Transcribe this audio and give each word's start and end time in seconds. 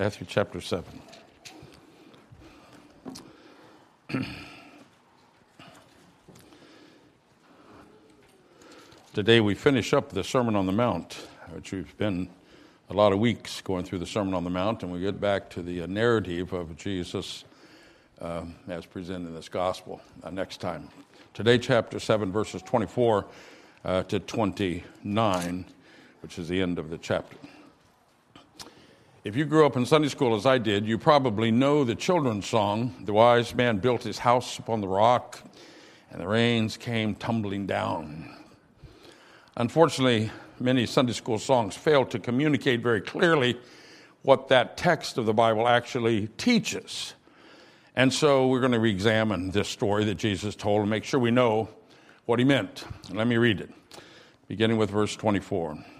Matthew 0.00 0.26
chapter 0.26 0.60
7. 0.62 0.84
Today 9.12 9.40
we 9.40 9.54
finish 9.54 9.92
up 9.92 10.08
the 10.08 10.24
Sermon 10.24 10.56
on 10.56 10.64
the 10.64 10.72
Mount, 10.72 11.26
which 11.52 11.72
we've 11.72 11.94
been 11.98 12.30
a 12.88 12.94
lot 12.94 13.12
of 13.12 13.18
weeks 13.18 13.60
going 13.60 13.84
through 13.84 13.98
the 13.98 14.06
Sermon 14.06 14.32
on 14.32 14.42
the 14.42 14.48
Mount, 14.48 14.82
and 14.82 14.90
we 14.90 15.00
get 15.00 15.20
back 15.20 15.50
to 15.50 15.60
the 15.60 15.86
narrative 15.86 16.54
of 16.54 16.78
Jesus 16.78 17.44
uh, 18.22 18.44
as 18.68 18.86
presented 18.86 19.28
in 19.28 19.34
this 19.34 19.50
gospel 19.50 20.00
uh, 20.22 20.30
next 20.30 20.62
time. 20.62 20.88
Today, 21.34 21.58
chapter 21.58 22.00
7, 22.00 22.32
verses 22.32 22.62
24 22.62 23.26
uh, 23.84 24.02
to 24.04 24.18
29, 24.18 25.66
which 26.22 26.38
is 26.38 26.48
the 26.48 26.62
end 26.62 26.78
of 26.78 26.88
the 26.88 26.96
chapter. 26.96 27.36
If 29.22 29.36
you 29.36 29.44
grew 29.44 29.66
up 29.66 29.76
in 29.76 29.84
Sunday 29.84 30.08
school 30.08 30.34
as 30.34 30.46
I 30.46 30.56
did, 30.56 30.86
you 30.86 30.96
probably 30.96 31.50
know 31.50 31.84
the 31.84 31.94
children's 31.94 32.46
song, 32.46 32.94
The 33.04 33.12
Wise 33.12 33.54
Man 33.54 33.76
Built 33.76 34.02
His 34.02 34.18
House 34.18 34.58
Upon 34.58 34.80
the 34.80 34.88
Rock, 34.88 35.40
and 36.10 36.22
the 36.22 36.26
rains 36.26 36.78
came 36.78 37.14
tumbling 37.14 37.66
down. 37.66 38.34
Unfortunately, 39.58 40.30
many 40.58 40.86
Sunday 40.86 41.12
school 41.12 41.38
songs 41.38 41.76
fail 41.76 42.06
to 42.06 42.18
communicate 42.18 42.80
very 42.80 43.02
clearly 43.02 43.60
what 44.22 44.48
that 44.48 44.78
text 44.78 45.18
of 45.18 45.26
the 45.26 45.34
Bible 45.34 45.68
actually 45.68 46.28
teaches. 46.38 47.12
And 47.94 48.10
so 48.10 48.46
we're 48.46 48.60
going 48.60 48.72
to 48.72 48.80
re 48.80 48.90
examine 48.90 49.50
this 49.50 49.68
story 49.68 50.06
that 50.06 50.14
Jesus 50.14 50.56
told 50.56 50.80
and 50.80 50.88
make 50.88 51.04
sure 51.04 51.20
we 51.20 51.30
know 51.30 51.68
what 52.24 52.38
he 52.38 52.46
meant. 52.46 52.84
Let 53.10 53.26
me 53.26 53.36
read 53.36 53.60
it, 53.60 53.70
beginning 54.48 54.78
with 54.78 54.88
verse 54.88 55.14
24. 55.14 55.99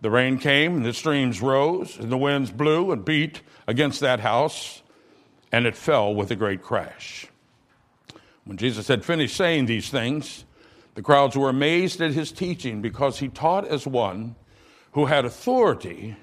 The 0.00 0.10
rain 0.10 0.38
came, 0.38 0.76
and 0.76 0.84
the 0.84 0.94
streams 0.94 1.42
rose, 1.42 1.98
and 1.98 2.10
the 2.10 2.16
winds 2.16 2.50
blew 2.50 2.90
and 2.90 3.04
beat 3.04 3.42
against 3.66 4.00
that 4.00 4.20
house, 4.20 4.82
and 5.52 5.66
it 5.66 5.76
fell 5.76 6.14
with 6.14 6.30
a 6.30 6.36
great 6.36 6.62
crash. 6.62 7.26
When 8.44 8.56
Jesus 8.56 8.88
had 8.88 9.04
finished 9.04 9.36
saying 9.36 9.66
these 9.66 9.90
things, 9.90 10.44
the 10.94 11.02
crowds 11.02 11.36
were 11.36 11.50
amazed 11.50 12.00
at 12.00 12.12
his 12.12 12.32
teaching 12.32 12.80
because 12.80 13.18
he 13.18 13.28
taught 13.28 13.66
as 13.66 13.86
one 13.86 14.36
who 14.92 15.06
had 15.06 15.24
authority 15.24 16.16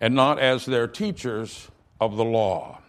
and 0.00 0.14
not 0.14 0.38
as 0.38 0.64
their 0.64 0.86
teachers 0.86 1.70
of 2.00 2.16
the 2.16 2.24
law. 2.24 2.80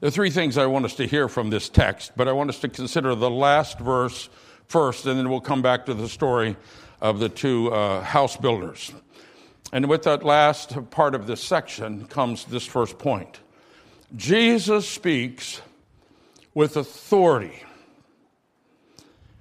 There 0.00 0.08
are 0.08 0.10
three 0.12 0.30
things 0.30 0.56
I 0.56 0.66
want 0.66 0.84
us 0.84 0.94
to 0.96 1.06
hear 1.06 1.28
from 1.28 1.50
this 1.50 1.68
text, 1.68 2.12
but 2.16 2.28
I 2.28 2.32
want 2.32 2.50
us 2.50 2.60
to 2.60 2.68
consider 2.68 3.14
the 3.14 3.30
last 3.30 3.78
verse 3.78 4.28
first, 4.68 5.06
and 5.06 5.18
then 5.18 5.30
we'll 5.30 5.40
come 5.40 5.62
back 5.62 5.86
to 5.86 5.94
the 5.94 6.08
story 6.08 6.56
of 7.00 7.18
the 7.18 7.28
two 7.28 7.72
uh, 7.72 8.02
house 8.02 8.36
builders. 8.36 8.92
And 9.72 9.88
with 9.88 10.04
that 10.04 10.24
last 10.24 10.90
part 10.90 11.14
of 11.14 11.26
this 11.26 11.42
section 11.42 12.06
comes 12.06 12.44
this 12.44 12.66
first 12.66 12.98
point 12.98 13.40
Jesus 14.14 14.88
speaks 14.88 15.60
with 16.54 16.76
authority. 16.76 17.62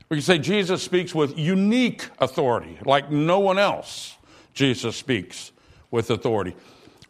We 0.09 0.17
can 0.17 0.23
say 0.23 0.37
Jesus 0.37 0.83
speaks 0.83 1.15
with 1.15 1.37
unique 1.37 2.09
authority, 2.19 2.77
like 2.85 3.11
no 3.11 3.39
one 3.39 3.57
else. 3.57 4.15
Jesus 4.53 4.95
speaks 4.95 5.51
with 5.91 6.09
authority. 6.09 6.55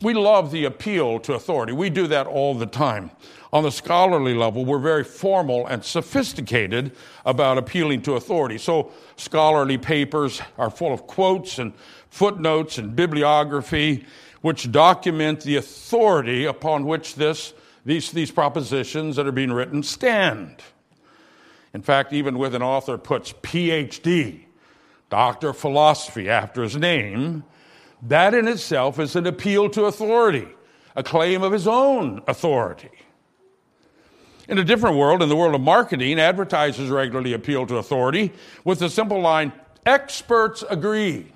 We 0.02 0.14
love 0.14 0.52
the 0.52 0.66
appeal 0.66 1.20
to 1.22 1.34
authority. 1.34 1.74
We 1.74 1.90
do 1.90 2.08
that 2.08 2.28
all 2.28 2.54
the 2.54 2.66
time. 2.66 3.12
On 3.56 3.64
the 3.64 3.72
scholarly 3.72 4.34
level, 4.34 4.66
we're 4.66 4.80
very 4.80 5.06
formal 5.06 5.66
and 5.68 5.82
sophisticated 5.82 6.92
about 7.26 7.58
appealing 7.58 8.02
to 8.02 8.16
authority. 8.16 8.58
So, 8.58 8.92
scholarly 9.16 9.78
papers 9.78 10.42
are 10.58 10.70
full 10.70 10.94
of 10.94 11.08
quotes 11.08 11.58
and 11.58 11.72
footnotes 12.10 12.78
and 12.78 12.94
bibliography 12.98 14.04
which 14.42 14.70
document 14.74 15.40
the 15.40 15.56
authority 15.56 16.44
upon 16.44 16.86
which 16.86 17.16
this, 17.16 17.54
these, 17.86 18.12
these 18.12 18.30
propositions 18.30 19.16
that 19.16 19.26
are 19.26 19.32
being 19.32 19.54
written 19.54 19.84
stand. 19.84 20.58
In 21.74 21.82
fact, 21.82 22.12
even 22.12 22.38
with 22.38 22.56
an 22.56 22.62
author 22.62 22.98
puts 22.98 23.32
PhD, 23.32 24.42
Doctor 25.10 25.52
of 25.52 25.58
Philosophy, 25.58 26.30
after 26.30 26.62
his 26.62 26.76
name, 26.76 27.46
that 28.02 28.34
in 28.34 28.50
itself 28.50 29.00
is 29.00 29.16
an 29.16 29.26
appeal 29.26 29.70
to 29.70 29.86
authority, 29.86 30.50
a 30.98 31.04
claim 31.04 31.42
of 31.42 31.54
his 31.54 31.70
own 31.70 32.22
authority. 32.28 32.92
In 34.48 34.58
a 34.60 34.64
different 34.64 34.98
world, 34.98 35.24
in 35.24 35.30
the 35.30 35.36
world 35.36 35.56
of 35.56 35.62
marketing, 35.62 36.20
advertisers 36.20 36.90
regularly 36.90 37.34
appeal 37.34 37.66
to 37.68 37.78
authority 37.78 38.32
with 38.64 38.80
the 38.80 38.90
simple 38.90 39.20
line, 39.20 39.52
experts 39.86 40.64
agree. 40.70 41.32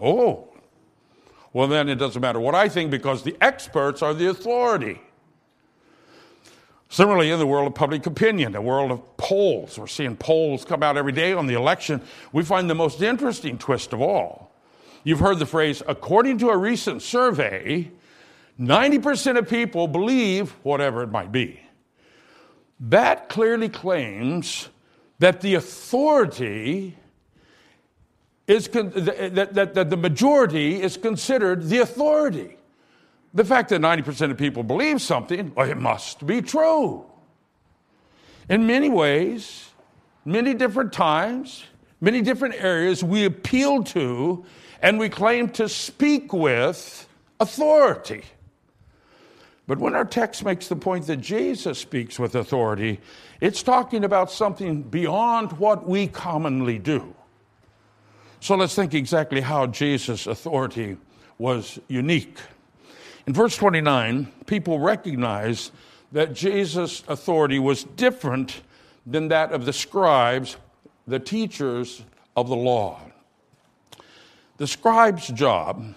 Oh, 0.00 0.48
well, 1.52 1.68
then 1.68 1.88
it 1.88 1.96
doesn't 1.96 2.20
matter 2.20 2.40
what 2.40 2.54
I 2.54 2.68
think 2.68 2.90
because 2.90 3.22
the 3.22 3.36
experts 3.40 4.02
are 4.02 4.14
the 4.14 4.28
authority. 4.28 5.00
Similarly, 6.90 7.30
in 7.30 7.38
the 7.38 7.46
world 7.46 7.66
of 7.66 7.74
public 7.74 8.06
opinion, 8.06 8.52
the 8.52 8.60
world 8.60 8.90
of 8.90 9.16
polls, 9.18 9.78
we're 9.78 9.86
seeing 9.86 10.16
polls 10.16 10.64
come 10.64 10.82
out 10.82 10.96
every 10.96 11.12
day 11.12 11.34
on 11.34 11.46
the 11.46 11.54
election. 11.54 12.00
We 12.32 12.42
find 12.44 12.68
the 12.68 12.74
most 12.74 13.02
interesting 13.02 13.58
twist 13.58 13.92
of 13.92 14.00
all. 14.00 14.52
You've 15.04 15.20
heard 15.20 15.38
the 15.38 15.46
phrase, 15.46 15.82
according 15.86 16.38
to 16.38 16.48
a 16.48 16.56
recent 16.56 17.02
survey, 17.02 17.90
90% 18.58 19.38
of 19.38 19.48
people 19.48 19.86
believe 19.86 20.50
whatever 20.62 21.02
it 21.02 21.10
might 21.10 21.30
be. 21.30 21.60
That 22.80 23.28
clearly 23.28 23.68
claims 23.68 24.68
that 25.18 25.40
the 25.40 25.54
authority 25.54 26.96
is 28.46 28.68
con- 28.68 28.92
that, 28.94 29.54
that, 29.54 29.74
that 29.74 29.90
the 29.90 29.96
majority 29.96 30.80
is 30.80 30.96
considered 30.96 31.64
the 31.68 31.78
authority. 31.78 32.56
The 33.34 33.44
fact 33.44 33.68
that 33.70 33.80
90% 33.80 34.30
of 34.30 34.38
people 34.38 34.62
believe 34.62 35.02
something, 35.02 35.52
well, 35.54 35.68
it 35.68 35.76
must 35.76 36.26
be 36.26 36.40
true. 36.40 37.04
In 38.48 38.66
many 38.66 38.88
ways, 38.88 39.68
many 40.24 40.54
different 40.54 40.92
times, 40.92 41.64
many 42.00 42.22
different 42.22 42.54
areas, 42.54 43.04
we 43.04 43.26
appeal 43.26 43.84
to 43.84 44.46
and 44.80 44.98
we 44.98 45.08
claim 45.08 45.50
to 45.50 45.68
speak 45.68 46.32
with 46.32 47.06
authority. 47.40 48.22
But 49.68 49.78
when 49.78 49.94
our 49.94 50.06
text 50.06 50.46
makes 50.46 50.66
the 50.66 50.76
point 50.76 51.06
that 51.08 51.18
Jesus 51.18 51.78
speaks 51.78 52.18
with 52.18 52.34
authority, 52.34 53.00
it's 53.38 53.62
talking 53.62 54.02
about 54.02 54.30
something 54.30 54.82
beyond 54.82 55.52
what 55.58 55.86
we 55.86 56.06
commonly 56.06 56.78
do. 56.78 57.14
So 58.40 58.56
let's 58.56 58.74
think 58.74 58.94
exactly 58.94 59.42
how 59.42 59.66
Jesus' 59.66 60.26
authority 60.26 60.96
was 61.36 61.78
unique. 61.86 62.38
In 63.26 63.34
verse 63.34 63.56
29, 63.58 64.32
people 64.46 64.78
recognize 64.78 65.70
that 66.12 66.32
Jesus' 66.32 67.04
authority 67.06 67.58
was 67.58 67.84
different 67.84 68.62
than 69.06 69.28
that 69.28 69.52
of 69.52 69.66
the 69.66 69.74
scribes, 69.74 70.56
the 71.06 71.18
teachers 71.18 72.02
of 72.34 72.48
the 72.48 72.56
law. 72.56 73.02
The 74.56 74.66
scribe's 74.66 75.28
job 75.28 75.94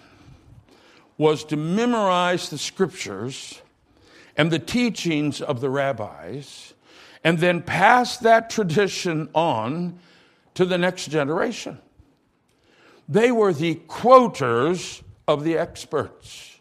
was 1.22 1.44
to 1.44 1.56
memorize 1.56 2.50
the 2.50 2.58
scriptures 2.58 3.62
and 4.36 4.50
the 4.50 4.58
teachings 4.58 5.40
of 5.40 5.60
the 5.60 5.70
rabbis 5.70 6.74
and 7.22 7.38
then 7.38 7.62
pass 7.62 8.16
that 8.16 8.50
tradition 8.50 9.28
on 9.32 9.96
to 10.54 10.64
the 10.64 10.76
next 10.76 11.08
generation. 11.08 11.78
They 13.08 13.30
were 13.30 13.52
the 13.52 13.76
quoters 13.86 15.00
of 15.28 15.44
the 15.44 15.56
experts. 15.56 16.58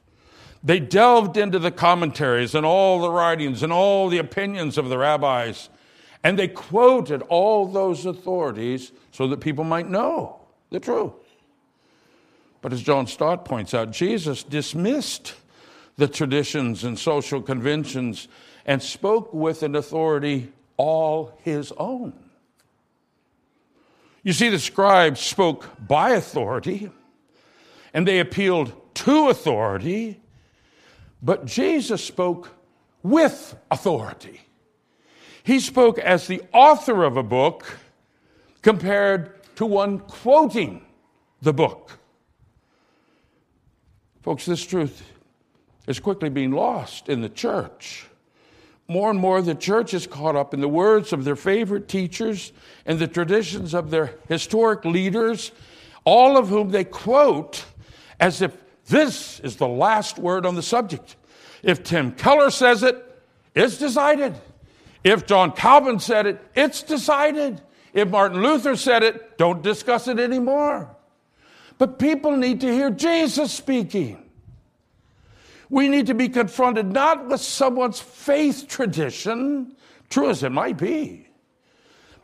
They 0.64 0.80
delved 0.80 1.38
into 1.38 1.58
the 1.58 1.72
commentaries 1.72 2.54
and 2.54 2.64
all 2.64 3.02
the 3.02 3.10
writings 3.10 3.64
and 3.64 3.74
all 3.74 4.10
the 4.10 4.20
opinions 4.20 4.78
of 4.78 4.90
the 4.90 4.98
rabbis, 5.00 5.70
and 6.24 6.38
they 6.38 6.48
quoted 6.48 7.24
all 7.24 7.66
those 7.66 8.06
authorities 8.06 8.92
so 9.12 9.28
that 9.30 9.40
people 9.40 9.64
might 9.64 9.90
know 9.90 10.40
the 10.70 10.80
truth. 10.80 11.14
But 12.62 12.74
as 12.74 12.82
John 12.82 13.08
Stott 13.08 13.44
points 13.46 13.74
out, 13.74 13.92
Jesus 13.92 14.44
dismissed 14.44 15.34
the 15.98 16.08
traditions 16.08 16.84
and 16.84 16.98
social 16.98 17.42
conventions 17.42 18.28
and 18.66 18.82
spoke 18.82 19.34
with 19.34 19.64
an 19.64 19.76
authority 19.76 20.52
all 20.78 21.38
his 21.44 21.72
own. 21.78 22.14
You 24.24 24.34
see, 24.34 24.50
the 24.50 24.60
scribes 24.60 25.20
spoke 25.20 25.70
by 25.80 26.12
authority 26.12 26.92
and 27.94 28.08
they 28.08 28.20
appealed 28.20 28.74
to 28.94 29.30
authority, 29.30 30.20
but 31.22 31.46
Jesus 31.46 32.04
spoke 32.04 32.50
with 33.02 33.56
authority. 33.72 34.42
He 35.44 35.60
spoke 35.60 35.98
as 35.98 36.28
the 36.28 36.44
author 36.54 37.04
of 37.04 37.18
a 37.18 37.24
book 37.24 37.78
compared 38.62 39.44
to 39.56 39.66
one 39.66 40.00
quoting 40.00 40.86
the 41.42 41.54
book. 41.54 42.00
Folks, 44.22 44.46
this 44.46 44.64
truth 44.64 45.04
is 45.88 46.00
quickly 46.00 46.30
being 46.30 46.52
lost 46.52 47.10
in 47.10 47.22
the 47.22 47.30
church. 47.30 48.06
More 48.88 49.10
and 49.10 49.20
more, 49.20 49.42
the 49.42 49.56
church 49.56 49.94
is 49.94 50.06
caught 50.06 50.36
up 50.36 50.54
in 50.54 50.62
the 50.62 50.68
words 50.68 51.12
of 51.12 51.24
their 51.24 51.36
favorite 51.36 51.88
teachers 51.88 52.52
and 52.86 53.00
the 53.00 53.08
traditions 53.08 53.74
of 53.74 53.90
their 53.90 54.16
historic 54.28 54.86
leaders, 54.86 55.52
all 56.04 56.38
of 56.38 56.50
whom 56.50 56.70
they 56.70 56.84
quote 56.84 57.66
as 58.20 58.42
if 58.42 58.56
this 58.86 59.40
is 59.40 59.56
the 59.56 59.68
last 59.68 60.20
word 60.20 60.46
on 60.46 60.56
the 60.56 60.62
subject. 60.62 61.16
If 61.64 61.84
Tim 61.84 62.12
Keller 62.12 62.52
says 62.52 62.84
it, 62.84 63.24
it's 63.56 63.78
decided. 63.78 64.36
If 65.04 65.26
John 65.26 65.52
Calvin 65.54 66.00
said 66.00 66.28
it, 66.28 66.40
it's 66.54 66.84
decided. 66.84 67.62
If 67.94 68.10
Martin 68.10 68.42
Luther 68.42 68.76
said 68.76 69.04
it, 69.04 69.38
don't 69.38 69.64
discuss 69.64 70.08
it 70.08 70.20
anymore. 70.20 70.96
But 71.82 71.98
people 71.98 72.38
need 72.38 72.62
to 72.62 72.72
hear 72.72 72.92
Jesus 72.92 73.52
speaking. 73.52 74.24
We 75.68 75.88
need 75.88 76.06
to 76.06 76.14
be 76.14 76.30
confronted 76.30 76.86
not 76.86 77.28
with 77.28 77.42
someone's 77.42 78.00
faith 78.00 78.68
tradition, 78.68 79.76
true 80.08 80.30
as 80.30 80.44
it 80.44 80.52
might 80.52 80.78
be, 80.78 81.28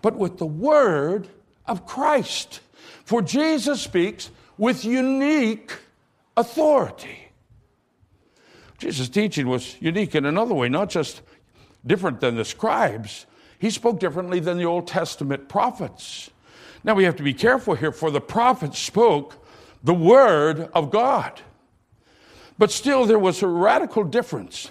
but 0.04 0.16
with 0.16 0.38
the 0.38 0.46
word 0.46 1.28
of 1.66 1.88
Christ. 1.88 2.60
For 3.04 3.24
Jesus 3.24 3.82
speaks 3.82 4.30
with 4.60 4.86
unique 4.86 5.74
authority. 6.38 7.30
Jesus' 8.78 9.10
teaching 9.10 9.48
was 9.48 9.76
unique 9.82 10.14
in 10.14 10.26
another 10.26 10.54
way, 10.54 10.70
not 10.70 10.92
just 10.92 11.24
different 11.84 12.20
than 12.20 12.36
the 12.36 12.46
scribes, 12.46 13.26
he 13.58 13.72
spoke 13.72 14.00
differently 14.00 14.40
than 14.40 14.60
the 14.60 14.66
Old 14.66 14.86
Testament 14.86 15.50
prophets. 15.50 16.30
Now 16.84 16.94
we 16.94 17.06
have 17.06 17.16
to 17.16 17.24
be 17.24 17.34
careful 17.34 17.74
here, 17.74 17.92
for 17.92 18.12
the 18.12 18.22
prophets 18.22 18.78
spoke 18.78 19.46
the 19.88 19.94
word 19.94 20.70
of 20.74 20.92
God. 20.92 21.40
But 22.58 22.72
still, 22.72 23.06
there 23.06 23.18
was 23.18 23.42
a 23.42 23.48
radical 23.48 24.04
difference. 24.04 24.70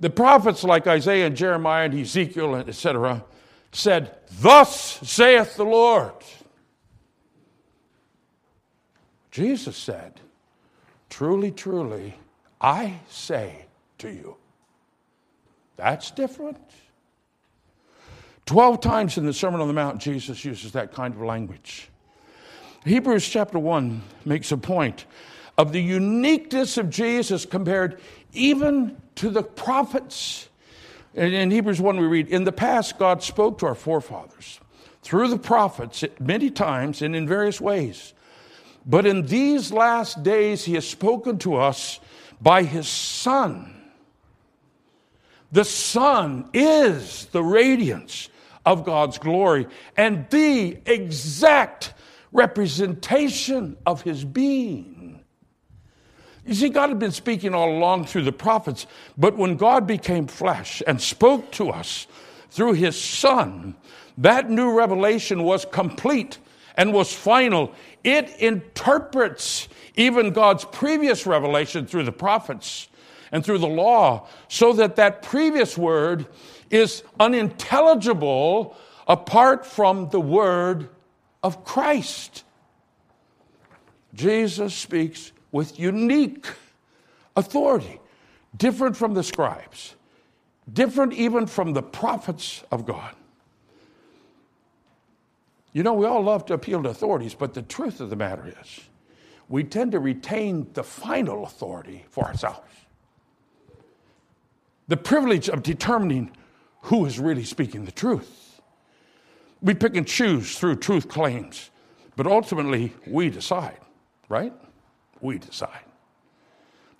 The 0.00 0.10
prophets 0.10 0.64
like 0.64 0.88
Isaiah 0.88 1.28
and 1.28 1.36
Jeremiah 1.36 1.84
and 1.84 1.94
Ezekiel, 1.94 2.56
etc., 2.56 3.24
said, 3.70 4.16
Thus 4.40 4.98
saith 5.08 5.54
the 5.54 5.64
Lord. 5.64 6.14
Jesus 9.30 9.76
said, 9.76 10.20
Truly, 11.10 11.52
truly, 11.52 12.18
I 12.60 12.98
say 13.08 13.66
to 13.98 14.10
you. 14.10 14.36
That's 15.76 16.10
different. 16.10 16.58
Twelve 18.46 18.80
times 18.80 19.16
in 19.16 19.26
the 19.26 19.32
Sermon 19.32 19.60
on 19.60 19.68
the 19.68 19.74
Mount, 19.74 20.00
Jesus 20.00 20.44
uses 20.44 20.72
that 20.72 20.92
kind 20.92 21.14
of 21.14 21.20
language. 21.20 21.88
Hebrews 22.88 23.28
chapter 23.28 23.58
1 23.58 24.02
makes 24.24 24.50
a 24.50 24.56
point 24.56 25.04
of 25.56 25.72
the 25.72 25.80
uniqueness 25.82 26.76
of 26.78 26.90
Jesus 26.90 27.44
compared 27.44 28.00
even 28.32 29.00
to 29.16 29.30
the 29.30 29.42
prophets. 29.42 30.48
In 31.14 31.50
Hebrews 31.50 31.80
1, 31.80 32.00
we 32.00 32.06
read, 32.06 32.28
In 32.28 32.44
the 32.44 32.52
past, 32.52 32.98
God 32.98 33.22
spoke 33.22 33.58
to 33.58 33.66
our 33.66 33.74
forefathers 33.74 34.60
through 35.02 35.28
the 35.28 35.38
prophets 35.38 36.04
many 36.18 36.50
times 36.50 37.02
and 37.02 37.14
in 37.14 37.26
various 37.26 37.60
ways. 37.60 38.14
But 38.86 39.06
in 39.06 39.26
these 39.26 39.72
last 39.72 40.22
days, 40.22 40.64
He 40.64 40.74
has 40.74 40.88
spoken 40.88 41.38
to 41.38 41.56
us 41.56 42.00
by 42.40 42.62
His 42.62 42.88
Son 42.88 43.78
the 45.50 45.64
Son 45.64 46.50
is 46.52 47.26
the 47.26 47.42
radiance 47.42 48.28
of 48.66 48.84
God's 48.84 49.18
glory 49.18 49.66
and 49.96 50.28
the 50.30 50.78
exact 50.84 51.94
representation 52.32 53.76
of 53.86 54.02
his 54.02 54.24
being. 54.24 55.24
You 56.46 56.54
see, 56.54 56.70
God 56.70 56.88
had 56.88 56.98
been 56.98 57.12
speaking 57.12 57.54
all 57.54 57.70
along 57.70 58.06
through 58.06 58.22
the 58.22 58.32
prophets, 58.32 58.86
but 59.18 59.36
when 59.36 59.56
God 59.56 59.86
became 59.86 60.26
flesh 60.26 60.82
and 60.86 61.00
spoke 61.00 61.50
to 61.52 61.70
us 61.70 62.06
through 62.50 62.72
his 62.72 62.98
Son, 62.98 63.76
that 64.16 64.48
new 64.48 64.72
revelation 64.72 65.42
was 65.42 65.66
complete 65.66 66.38
and 66.76 66.94
was 66.94 67.12
final. 67.12 67.72
It 68.02 68.30
interprets 68.38 69.68
even 69.96 70.32
God's 70.32 70.64
previous 70.64 71.26
revelation 71.26 71.86
through 71.86 72.04
the 72.04 72.12
prophets 72.12 72.88
and 73.30 73.44
through 73.44 73.58
the 73.58 73.68
law, 73.68 74.26
so 74.48 74.72
that 74.72 74.96
that 74.96 75.22
previous 75.22 75.76
word 75.76 76.26
is 76.70 77.02
unintelligible 77.20 78.74
apart 79.06 79.66
from 79.66 80.08
the 80.08 80.20
word 80.20 80.88
of 81.42 81.64
Christ. 81.64 82.44
Jesus 84.14 84.74
speaks 84.74 85.32
with 85.52 85.78
unique 85.78 86.46
authority, 87.36 88.00
different 88.56 88.96
from 88.96 89.14
the 89.14 89.22
scribes, 89.22 89.94
different 90.72 91.12
even 91.12 91.46
from 91.46 91.72
the 91.72 91.82
prophets 91.82 92.64
of 92.70 92.84
God. 92.84 93.14
You 95.72 95.82
know, 95.82 95.94
we 95.94 96.06
all 96.06 96.22
love 96.22 96.46
to 96.46 96.54
appeal 96.54 96.82
to 96.82 96.88
authorities, 96.88 97.34
but 97.34 97.54
the 97.54 97.62
truth 97.62 98.00
of 98.00 98.10
the 98.10 98.16
matter 98.16 98.52
is, 98.60 98.80
we 99.48 99.64
tend 99.64 99.92
to 99.92 100.00
retain 100.00 100.68
the 100.72 100.82
final 100.82 101.44
authority 101.44 102.04
for 102.10 102.24
ourselves 102.24 102.68
the 104.88 104.96
privilege 104.96 105.48
of 105.48 105.62
determining 105.62 106.30
who 106.82 107.04
is 107.04 107.18
really 107.18 107.44
speaking 107.44 107.84
the 107.84 107.92
truth. 107.92 108.47
We 109.60 109.74
pick 109.74 109.96
and 109.96 110.06
choose 110.06 110.58
through 110.58 110.76
truth 110.76 111.08
claims, 111.08 111.70
but 112.16 112.26
ultimately 112.26 112.92
we 113.06 113.30
decide, 113.30 113.78
right? 114.28 114.52
We 115.20 115.38
decide. 115.38 115.84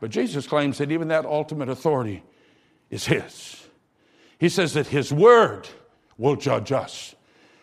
But 0.00 0.10
Jesus 0.10 0.46
claims 0.46 0.78
that 0.78 0.90
even 0.90 1.08
that 1.08 1.24
ultimate 1.24 1.68
authority 1.68 2.22
is 2.90 3.06
His. 3.06 3.66
He 4.38 4.48
says 4.48 4.74
that 4.74 4.88
His 4.88 5.12
word 5.12 5.68
will 6.16 6.36
judge 6.36 6.72
us. 6.72 7.14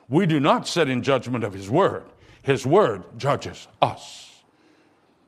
We 0.07 0.25
do 0.25 0.39
not 0.39 0.67
sit 0.67 0.89
in 0.89 1.01
judgment 1.01 1.43
of 1.43 1.53
His 1.53 1.69
word, 1.69 2.05
His 2.41 2.65
word 2.65 3.03
judges 3.17 3.67
us. 3.81 4.43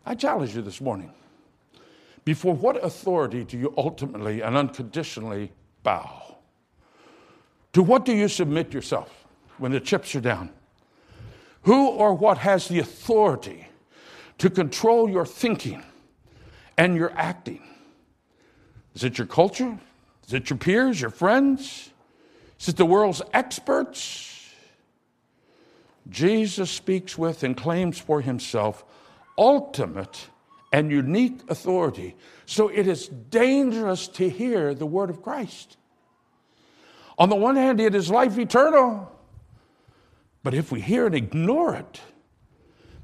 I 0.05 0.15
challenge 0.15 0.55
you 0.55 0.61
this 0.61 0.79
morning 0.79 1.11
before 2.23 2.53
what 2.53 2.83
authority 2.83 3.43
do 3.43 3.57
you 3.57 3.73
ultimately 3.77 4.41
and 4.41 4.55
unconditionally 4.55 5.51
bow? 5.83 6.37
To 7.73 7.83
what 7.83 8.05
do 8.05 8.13
you 8.13 8.27
submit 8.27 8.73
yourself 8.73 9.26
when 9.59 9.71
the 9.71 9.79
chips 9.79 10.15
are 10.15 10.21
down? 10.21 10.49
Who 11.63 11.87
or 11.87 12.13
what 12.13 12.37
has 12.39 12.67
the 12.67 12.79
authority 12.79 13.67
to 14.37 14.49
control 14.49 15.09
your 15.09 15.25
thinking 15.25 15.83
and 16.77 16.95
your 16.95 17.11
acting? 17.15 17.61
Is 18.95 19.03
it 19.03 19.17
your 19.17 19.27
culture? 19.27 19.77
Is 20.27 20.33
it 20.33 20.49
your 20.49 20.57
peers, 20.57 21.01
your 21.01 21.09
friends? 21.09 21.91
Is 22.59 22.69
it 22.69 22.77
the 22.77 22.85
world's 22.85 23.21
experts? 23.33 24.33
Jesus 26.09 26.71
speaks 26.71 27.17
with 27.17 27.43
and 27.43 27.55
claims 27.55 27.99
for 27.99 28.21
himself 28.21 28.83
ultimate 29.37 30.29
and 30.71 30.91
unique 30.91 31.41
authority. 31.49 32.15
So 32.45 32.69
it 32.69 32.87
is 32.87 33.07
dangerous 33.07 34.07
to 34.09 34.29
hear 34.29 34.73
the 34.73 34.85
word 34.85 35.09
of 35.09 35.21
Christ. 35.21 35.77
On 37.17 37.29
the 37.29 37.35
one 37.35 37.55
hand, 37.55 37.79
it 37.79 37.95
is 37.95 38.09
life 38.09 38.37
eternal. 38.37 39.11
But 40.47 40.53
if 40.53 40.71
we 40.71 40.79
hear 40.79 41.05
and 41.07 41.13
ignore 41.13 41.75
it, 41.75 41.99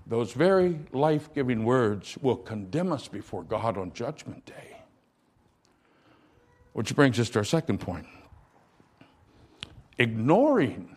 those 0.08 0.32
very 0.32 0.80
life 0.94 1.34
giving 1.34 1.66
words 1.66 2.18
will 2.22 2.38
condemn 2.38 2.94
us 2.94 3.10
before 3.10 3.44
God 3.44 3.78
on 3.78 3.92
Judgment 3.92 4.46
Day. 4.46 4.78
Which 6.72 6.96
brings 6.96 7.20
us 7.20 7.30
to 7.32 7.40
our 7.40 7.44
second 7.44 7.82
point. 7.82 8.06
Ignoring 9.98 10.96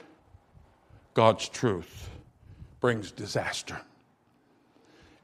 God's 1.14 1.48
truth 1.48 2.10
brings 2.78 3.10
disaster. 3.10 3.80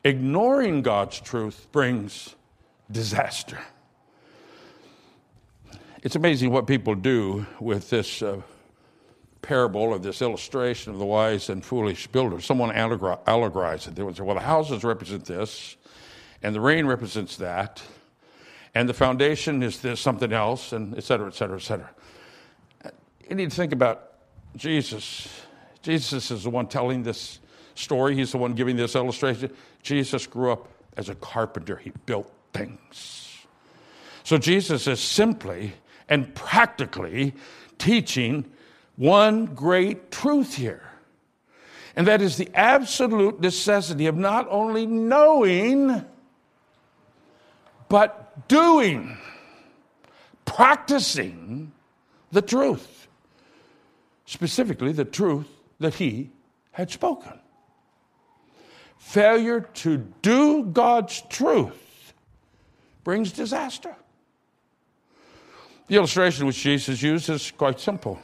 Ignoring 0.02 0.83
God's 0.83 1.21
truth 1.21 1.69
brings 1.71 2.35
disaster. 2.91 3.61
It's 6.02 6.17
amazing 6.17 6.50
what 6.50 6.67
people 6.67 6.97
do 6.97 7.47
with 7.61 7.91
this 7.91 8.23
uh, 8.23 8.43
parable 9.43 9.83
or 9.83 9.99
this 9.99 10.23
illustration 10.23 10.93
of 10.93 10.99
the 10.99 11.05
wise 11.05 11.49
and 11.49 11.65
foolish 11.65 12.07
builder. 12.07 12.41
Someone 12.41 12.71
allegorized 12.71 13.89
it. 13.89 13.97
They 13.97 14.03
would 14.03 14.17
say, 14.17 14.23
well, 14.23 14.37
the 14.37 14.41
houses 14.41 14.85
represent 14.85 15.25
this, 15.25 15.77
and 16.43 16.55
the 16.55 16.61
rain 16.61 16.87
represents 16.87 17.37
that, 17.37 17.83
and 18.75 18.89
the 18.89 18.95
foundation 18.95 19.63
is 19.63 19.81
this 19.81 20.01
something 20.01 20.33
else, 20.33 20.73
and 20.73 20.97
et 20.97 21.05
cetera, 21.05 21.27
et 21.27 21.35
cetera, 21.35 21.57
et 21.57 21.63
cetera. 21.63 21.91
You 23.29 23.37
need 23.37 23.51
to 23.51 23.57
think 23.57 23.73
about 23.73 24.13
Jesus. 24.57 25.29
Jesus 25.83 26.31
is 26.31 26.45
the 26.45 26.51
one 26.51 26.69
telling 26.69 27.03
this 27.03 27.41
story, 27.75 28.15
he's 28.15 28.33
the 28.33 28.39
one 28.39 28.55
giving 28.55 28.77
this 28.77 28.95
illustration. 28.95 29.51
Jesus 29.83 30.27
grew 30.27 30.53
up 30.53 30.69
as 30.97 31.09
a 31.09 31.15
carpenter, 31.17 31.77
he 31.77 31.91
built 32.07 32.33
things. 32.53 33.45
So 34.25 34.39
Jesus 34.39 34.87
is 34.87 35.01
simply 35.01 35.73
and 36.09 36.35
practically 36.35 37.35
teaching 37.79 38.45
one 38.97 39.47
great 39.47 40.11
truth 40.11 40.55
here. 40.55 40.83
And 41.95 42.07
that 42.07 42.23
is 42.23 42.37
the 42.37 42.49
absolute 42.55 43.41
necessity 43.41 44.07
of 44.07 44.17
not 44.17 44.47
only 44.49 44.87
knowing, 44.87 46.05
but 47.89 48.49
doing, 48.49 49.19
practicing 50.45 51.73
the 52.31 52.43
truth. 52.43 53.09
Specifically, 54.25 54.93
the 54.93 55.05
truth 55.05 55.49
that 55.81 55.95
he 55.95 56.31
had 56.71 56.91
spoken. 56.91 57.39
Failure 58.97 59.61
to 59.61 59.99
do 60.23 60.65
God's 60.65 61.23
truth 61.29 62.15
brings 63.05 63.33
disaster. 63.33 63.95
The 65.89 65.97
illustration 65.97 66.47
which 66.47 66.63
Jesus 66.63 67.03
used 67.03 67.29
is 67.29 67.51
quite 67.51 67.79
simple. 67.79 68.19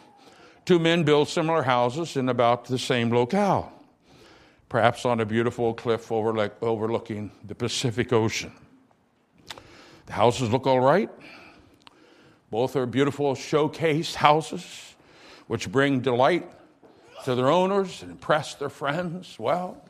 Two 0.68 0.78
men 0.78 1.02
build 1.02 1.30
similar 1.30 1.62
houses 1.62 2.14
in 2.18 2.28
about 2.28 2.66
the 2.66 2.78
same 2.78 3.08
locale, 3.08 3.72
perhaps 4.68 5.06
on 5.06 5.18
a 5.18 5.24
beautiful 5.24 5.72
cliff 5.72 6.12
overlooking 6.12 7.30
the 7.42 7.54
Pacific 7.54 8.12
Ocean. 8.12 8.52
The 10.04 10.12
houses 10.12 10.50
look 10.50 10.66
all 10.66 10.80
right. 10.80 11.08
Both 12.50 12.76
are 12.76 12.84
beautiful 12.84 13.34
showcase 13.34 14.14
houses 14.14 14.94
which 15.46 15.72
bring 15.72 16.00
delight 16.00 16.46
to 17.24 17.34
their 17.34 17.48
owners 17.48 18.02
and 18.02 18.10
impress 18.10 18.52
their 18.52 18.68
friends. 18.68 19.38
Well, 19.38 19.82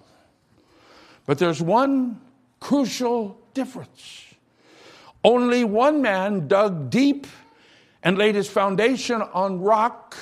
but 1.27 1.39
there's 1.39 1.61
one 1.61 2.21
crucial 2.61 3.37
difference. 3.53 4.27
Only 5.25 5.65
one 5.65 6.03
man 6.03 6.47
dug 6.47 6.89
deep 6.89 7.27
and 8.05 8.17
laid 8.17 8.37
his 8.37 8.49
foundation 8.49 9.21
on 9.23 9.61
rock. 9.61 10.17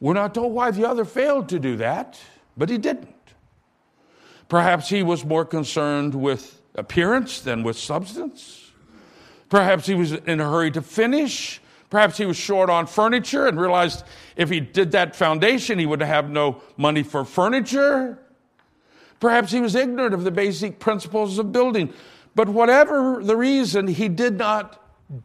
We're 0.00 0.14
not 0.14 0.34
told 0.34 0.52
why 0.52 0.70
the 0.70 0.88
other 0.88 1.04
failed 1.04 1.48
to 1.50 1.58
do 1.58 1.76
that, 1.76 2.18
but 2.56 2.68
he 2.68 2.78
didn't. 2.78 3.14
Perhaps 4.48 4.88
he 4.88 5.02
was 5.02 5.24
more 5.24 5.44
concerned 5.44 6.14
with 6.14 6.60
appearance 6.74 7.40
than 7.40 7.62
with 7.62 7.78
substance. 7.78 8.70
Perhaps 9.48 9.86
he 9.86 9.94
was 9.94 10.12
in 10.12 10.40
a 10.40 10.48
hurry 10.48 10.70
to 10.72 10.82
finish. 10.82 11.60
Perhaps 11.88 12.18
he 12.18 12.26
was 12.26 12.36
short 12.36 12.68
on 12.68 12.86
furniture 12.86 13.46
and 13.46 13.60
realized 13.60 14.04
if 14.36 14.50
he 14.50 14.60
did 14.60 14.92
that 14.92 15.16
foundation, 15.16 15.78
he 15.78 15.86
would 15.86 16.00
have 16.00 16.30
no 16.30 16.60
money 16.76 17.02
for 17.02 17.24
furniture. 17.24 18.18
Perhaps 19.18 19.52
he 19.52 19.60
was 19.60 19.74
ignorant 19.74 20.12
of 20.12 20.24
the 20.24 20.30
basic 20.30 20.78
principles 20.78 21.38
of 21.38 21.52
building. 21.52 21.92
But 22.34 22.48
whatever 22.48 23.22
the 23.22 23.36
reason, 23.36 23.86
he 23.86 24.08
did 24.08 24.36
not 24.36 24.82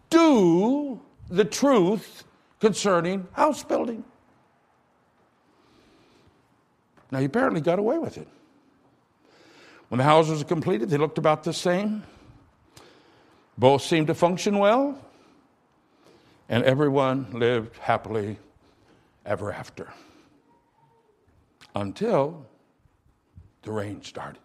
do 0.10 1.01
the 1.30 1.44
truth 1.44 2.24
concerning 2.60 3.28
house 3.34 3.63
building. 3.63 4.04
Now, 7.12 7.20
he 7.20 7.25
apparently 7.25 7.62
got 7.62 7.77
away 7.77 7.98
with 7.98 8.18
it. 8.18 8.27
When 9.89 9.98
the 9.98 10.06
houses 10.06 10.39
were 10.39 10.48
completed, 10.48 10.89
they 10.89 10.98
looked 10.98 11.18
about 11.18 11.44
the 11.44 11.53
same. 11.53 12.03
Both 13.58 13.82
seemed 13.82 14.08
to 14.08 14.15
function 14.15 14.58
well, 14.58 14.98
and 16.48 16.63
everyone 16.63 17.27
lived 17.34 17.77
happily 17.77 18.39
ever 19.25 19.51
after. 19.51 19.91
Until 21.75 22.46
the 23.63 23.72
rain 23.72 24.01
started. 24.03 24.41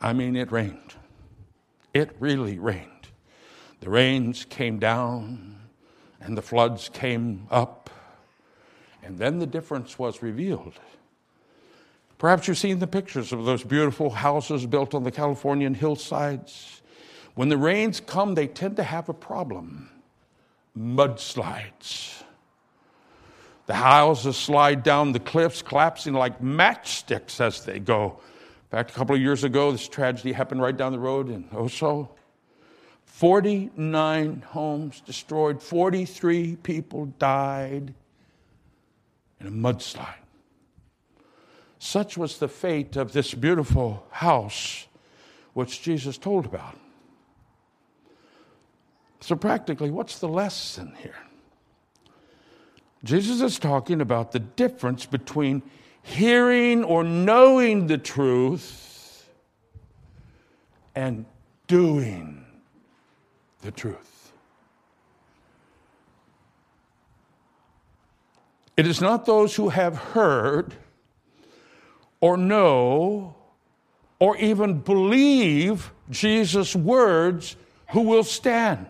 I 0.00 0.12
mean, 0.12 0.34
it 0.34 0.50
rained. 0.50 0.94
It 1.94 2.16
really 2.18 2.58
rained. 2.58 2.88
The 3.80 3.90
rains 3.90 4.44
came 4.48 4.78
down 4.78 5.60
and 6.20 6.36
the 6.36 6.42
floods 6.42 6.88
came 6.88 7.46
up, 7.50 7.90
and 9.02 9.18
then 9.18 9.38
the 9.38 9.46
difference 9.46 9.98
was 9.98 10.22
revealed. 10.22 10.74
Perhaps 12.18 12.46
you've 12.46 12.58
seen 12.58 12.78
the 12.78 12.86
pictures 12.86 13.32
of 13.32 13.44
those 13.44 13.64
beautiful 13.64 14.10
houses 14.10 14.64
built 14.64 14.94
on 14.94 15.02
the 15.02 15.10
Californian 15.10 15.74
hillsides. 15.74 16.80
When 17.34 17.48
the 17.48 17.56
rains 17.56 17.98
come, 17.98 18.34
they 18.34 18.46
tend 18.46 18.76
to 18.76 18.84
have 18.84 19.08
a 19.08 19.14
problem 19.14 19.90
mudslides. 20.78 22.22
The 23.66 23.74
houses 23.74 24.36
slide 24.36 24.82
down 24.82 25.12
the 25.12 25.20
cliffs, 25.20 25.62
collapsing 25.62 26.14
like 26.14 26.40
matchsticks 26.40 27.40
as 27.40 27.64
they 27.64 27.78
go. 27.78 28.20
In 28.64 28.68
fact, 28.70 28.90
a 28.90 28.94
couple 28.94 29.14
of 29.14 29.20
years 29.20 29.44
ago, 29.44 29.72
this 29.72 29.88
tragedy 29.88 30.32
happened 30.32 30.62
right 30.62 30.76
down 30.76 30.92
the 30.92 30.98
road 30.98 31.28
in 31.28 31.44
Oso. 31.44 32.08
49 33.04 34.44
homes 34.48 35.00
destroyed, 35.00 35.62
43 35.62 36.56
people 36.56 37.06
died 37.18 37.94
in 39.42 39.48
a 39.48 39.50
mudslide. 39.50 40.14
Such 41.78 42.16
was 42.16 42.38
the 42.38 42.48
fate 42.48 42.96
of 42.96 43.12
this 43.12 43.34
beautiful 43.34 44.06
house 44.10 44.86
which 45.52 45.82
Jesus 45.82 46.16
told 46.16 46.46
about. 46.46 46.78
So, 49.20 49.34
practically, 49.36 49.90
what's 49.90 50.18
the 50.18 50.28
lesson 50.28 50.94
here? 51.00 51.16
Jesus 53.04 53.40
is 53.40 53.58
talking 53.58 54.00
about 54.00 54.30
the 54.30 54.38
difference 54.38 55.06
between 55.06 55.62
hearing 56.02 56.84
or 56.84 57.02
knowing 57.02 57.88
the 57.88 57.98
truth 57.98 59.28
and 60.94 61.24
doing 61.66 62.44
the 63.62 63.72
truth. 63.72 64.11
It 68.76 68.86
is 68.86 69.00
not 69.00 69.26
those 69.26 69.54
who 69.54 69.68
have 69.68 69.96
heard 69.96 70.74
or 72.20 72.36
know 72.36 73.36
or 74.18 74.36
even 74.36 74.78
believe 74.80 75.92
Jesus' 76.10 76.74
words 76.74 77.56
who 77.90 78.02
will 78.02 78.24
stand. 78.24 78.86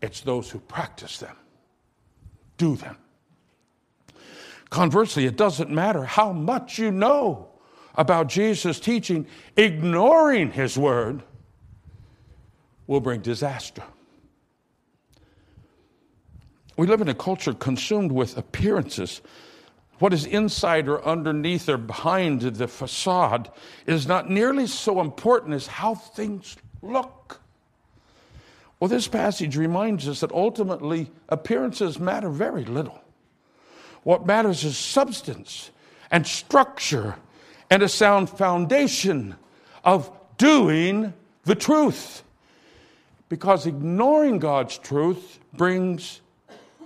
It's 0.00 0.20
those 0.20 0.50
who 0.50 0.58
practice 0.58 1.18
them, 1.18 1.36
do 2.56 2.74
them. 2.74 2.96
Conversely, 4.70 5.26
it 5.26 5.36
doesn't 5.36 5.70
matter 5.70 6.04
how 6.04 6.32
much 6.32 6.78
you 6.78 6.90
know 6.90 7.48
about 7.94 8.28
Jesus' 8.28 8.80
teaching, 8.80 9.26
ignoring 9.56 10.50
his 10.50 10.78
word 10.78 11.22
will 12.86 13.00
bring 13.00 13.20
disaster. 13.20 13.82
We 16.76 16.86
live 16.86 17.00
in 17.00 17.08
a 17.08 17.14
culture 17.14 17.54
consumed 17.54 18.12
with 18.12 18.36
appearances 18.36 19.20
what 20.02 20.12
is 20.12 20.26
inside 20.26 20.88
or 20.88 21.00
underneath 21.06 21.68
or 21.68 21.76
behind 21.76 22.40
the 22.40 22.66
facade 22.66 23.48
is 23.86 24.08
not 24.08 24.28
nearly 24.28 24.66
so 24.66 25.00
important 25.00 25.54
as 25.54 25.68
how 25.68 25.94
things 25.94 26.56
look. 26.82 27.40
Well, 28.80 28.88
this 28.88 29.06
passage 29.06 29.56
reminds 29.56 30.08
us 30.08 30.18
that 30.18 30.32
ultimately 30.32 31.08
appearances 31.28 32.00
matter 32.00 32.30
very 32.30 32.64
little. 32.64 33.00
What 34.02 34.26
matters 34.26 34.64
is 34.64 34.76
substance 34.76 35.70
and 36.10 36.26
structure 36.26 37.14
and 37.70 37.80
a 37.80 37.88
sound 37.88 38.28
foundation 38.28 39.36
of 39.84 40.10
doing 40.36 41.14
the 41.44 41.54
truth. 41.54 42.24
Because 43.28 43.66
ignoring 43.66 44.40
God's 44.40 44.78
truth 44.78 45.38
brings 45.52 46.21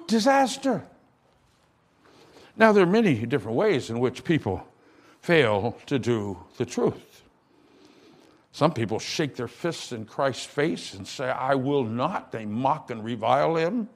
disaster. 0.07 0.85
Now, 2.57 2.73
there 2.73 2.85
are 2.85 2.91
many 2.91 3.27
different 3.27 3.57
ways 3.57 3.91
in 3.91 3.99
which 3.99 4.25
people 4.25 4.67
fail 5.21 5.77
to 5.87 5.99
do 5.99 6.39
the 6.57 6.65
truth. 6.65 7.23
Some 8.53 8.73
people 8.73 8.99
shake 8.99 9.37
their 9.37 9.49
fists 9.49 9.93
in 9.93 10.07
Christ's 10.07 10.47
face 10.47 10.95
and 10.95 11.07
say, 11.07 11.29
I 11.29 11.55
will 11.57 11.85
not. 11.85 12.33
They 12.33 12.47
mock 12.47 12.91
and 12.91 13.05
revile 13.05 13.57
him, 13.57 13.89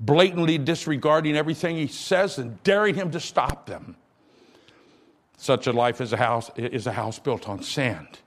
blatantly 0.00 0.58
disregarding 0.58 1.36
everything 1.36 1.76
he 1.76 1.86
says 1.86 2.38
and 2.38 2.60
daring 2.64 2.96
him 2.96 3.12
to 3.12 3.20
stop 3.20 3.66
them. 3.66 3.94
Such 5.36 5.68
a 5.68 5.72
life 5.72 6.00
is 6.00 6.12
a 6.12 6.16
house, 6.16 6.50
is 6.56 6.88
a 6.88 6.92
house 6.92 7.20
built 7.20 7.48
on 7.48 7.62
sand. 7.62 8.18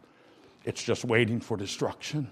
It's 0.63 0.81
just 0.81 1.03
waiting 1.03 1.41
for 1.41 1.57
destruction. 1.57 2.29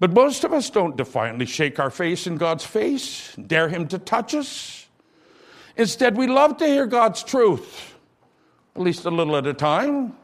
But 0.00 0.12
most 0.12 0.44
of 0.44 0.52
us 0.52 0.70
don't 0.70 0.96
defiantly 0.96 1.46
shake 1.46 1.80
our 1.80 1.90
face 1.90 2.26
in 2.26 2.36
God's 2.36 2.64
face, 2.64 3.34
dare 3.34 3.68
him 3.68 3.88
to 3.88 3.98
touch 3.98 4.34
us. 4.34 4.86
Instead, 5.76 6.16
we 6.16 6.26
love 6.26 6.56
to 6.58 6.66
hear 6.66 6.86
God's 6.86 7.22
truth, 7.22 7.94
at 8.76 8.82
least 8.82 9.04
a 9.04 9.10
little 9.10 9.36
at 9.36 9.46
a 9.46 9.54
time. 9.54 10.16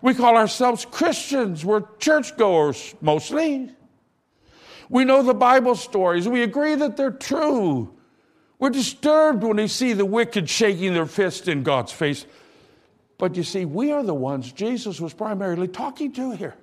We 0.00 0.14
call 0.14 0.36
ourselves 0.36 0.84
Christians. 0.84 1.64
We're 1.64 1.84
churchgoers 1.98 2.94
mostly. 3.00 3.70
We 4.88 5.04
know 5.04 5.22
the 5.22 5.34
Bible 5.34 5.74
stories. 5.74 6.28
We 6.28 6.42
agree 6.42 6.74
that 6.74 6.96
they're 6.96 7.12
true. 7.12 7.94
We're 8.58 8.70
disturbed 8.70 9.42
when 9.42 9.56
we 9.56 9.68
see 9.68 9.92
the 9.92 10.04
wicked 10.04 10.50
shaking 10.50 10.92
their 10.94 11.06
fist 11.06 11.48
in 11.48 11.62
God's 11.62 11.92
face. 11.92 12.26
But 13.18 13.36
you 13.36 13.42
see, 13.42 13.64
we 13.64 13.92
are 13.92 14.02
the 14.02 14.14
ones 14.14 14.52
Jesus 14.52 15.00
was 15.00 15.14
primarily 15.14 15.68
talking 15.68 16.12
to 16.12 16.32
here. 16.32 16.56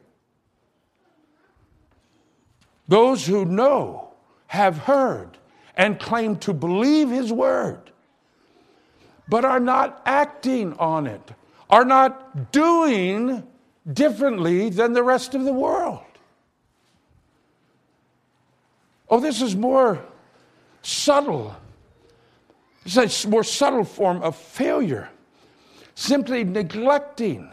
Those 2.89 3.23
who 3.27 3.45
know, 3.45 4.09
have 4.47 4.79
heard, 4.79 5.37
and 5.77 5.99
claim 5.99 6.37
to 6.37 6.53
believe 6.53 7.11
his 7.11 7.31
word, 7.31 7.91
but 9.27 9.45
are 9.45 9.59
not 9.59 10.01
acting 10.07 10.73
on 10.73 11.05
it, 11.05 11.21
are 11.69 11.85
not 11.85 12.51
doing 12.51 13.47
differently 13.93 14.69
than 14.69 14.93
the 14.93 15.03
rest 15.03 15.35
of 15.35 15.43
the 15.43 15.53
world. 15.53 16.01
Oh, 19.07 19.19
this 19.19 19.39
is 19.43 19.55
more 19.55 20.03
subtle. 20.81 21.55
It's 22.85 23.23
a 23.23 23.27
more 23.27 23.43
subtle 23.43 23.83
form 23.83 24.23
of 24.23 24.35
failure. 24.35 25.09
Simply 25.93 26.43
neglecting 26.43 27.51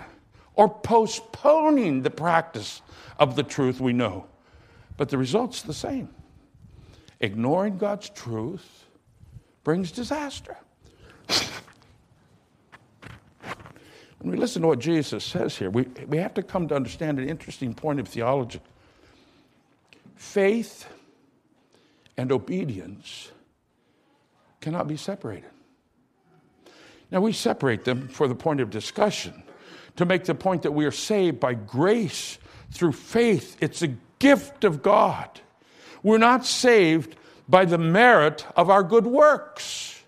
or 0.54 0.70
postponing 0.70 2.00
the 2.00 2.10
practice 2.10 2.80
of 3.18 3.36
the 3.36 3.42
truth 3.42 3.80
we 3.80 3.92
know. 3.92 4.26
But 4.96 5.08
the 5.08 5.18
result's 5.18 5.62
the 5.62 5.74
same. 5.74 6.08
Ignoring 7.20 7.78
God's 7.78 8.08
truth 8.10 8.84
brings 9.64 9.90
disaster. 9.90 10.56
when 14.18 14.30
we 14.30 14.36
listen 14.36 14.62
to 14.62 14.68
what 14.68 14.78
Jesus 14.78 15.24
says 15.24 15.56
here, 15.56 15.70
we, 15.70 15.82
we 16.06 16.18
have 16.18 16.34
to 16.34 16.42
come 16.42 16.68
to 16.68 16.74
understand 16.74 17.18
an 17.18 17.28
interesting 17.28 17.74
point 17.74 18.00
of 18.00 18.08
theology. 18.08 18.60
Faith 20.14 20.86
and 22.16 22.32
obedience 22.32 23.30
cannot 24.60 24.88
be 24.88 24.96
separated. 24.96 25.50
Now, 27.10 27.20
we 27.20 27.32
separate 27.32 27.84
them 27.84 28.08
for 28.08 28.26
the 28.26 28.34
point 28.34 28.60
of 28.60 28.70
discussion, 28.70 29.42
to 29.96 30.04
make 30.04 30.24
the 30.24 30.34
point 30.34 30.62
that 30.62 30.72
we 30.72 30.84
are 30.84 30.90
saved 30.90 31.38
by 31.38 31.54
grace 31.54 32.38
through 32.72 32.92
faith. 32.92 33.56
It's 33.60 33.82
a 33.82 33.94
gift 34.18 34.64
of 34.64 34.82
God. 34.82 35.40
We're 36.02 36.18
not 36.18 36.46
saved 36.46 37.16
by 37.48 37.64
the 37.64 37.78
merit 37.78 38.46
of 38.56 38.70
our 38.70 38.82
good 38.82 39.06
works. 39.06 40.02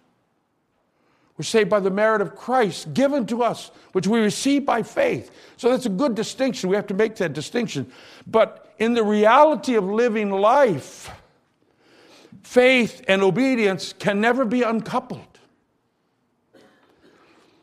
We're 1.37 1.45
saved 1.45 1.71
by 1.71 1.81
the 1.81 1.91
merit 1.91 2.21
of 2.21 2.35
Christ 2.35 2.93
given 2.95 3.25
to 3.27 3.45
us, 3.45 3.71
which 3.93 4.09
we 4.09 4.19
receive 4.19 4.67
by 4.67 4.83
faith. 4.83 5.31
So 5.57 5.71
that's 5.71 5.87
a 5.87 5.91
good 5.91 6.17
distinction. 6.17 6.69
We 6.69 6.77
have 6.77 6.89
to 6.89 6.95
make 6.95 7.15
that 7.17 7.33
distinction. 7.33 7.91
But 8.27 8.75
in 8.79 8.95
the 8.95 9.05
reality 9.05 9.77
of 9.77 9.85
living 9.85 10.31
life, 10.31 11.11
faith 12.43 13.05
and 13.07 13.23
obedience 13.23 13.93
can 13.93 14.21
never 14.21 14.45
be 14.45 14.63
uncoupled. 14.63 15.21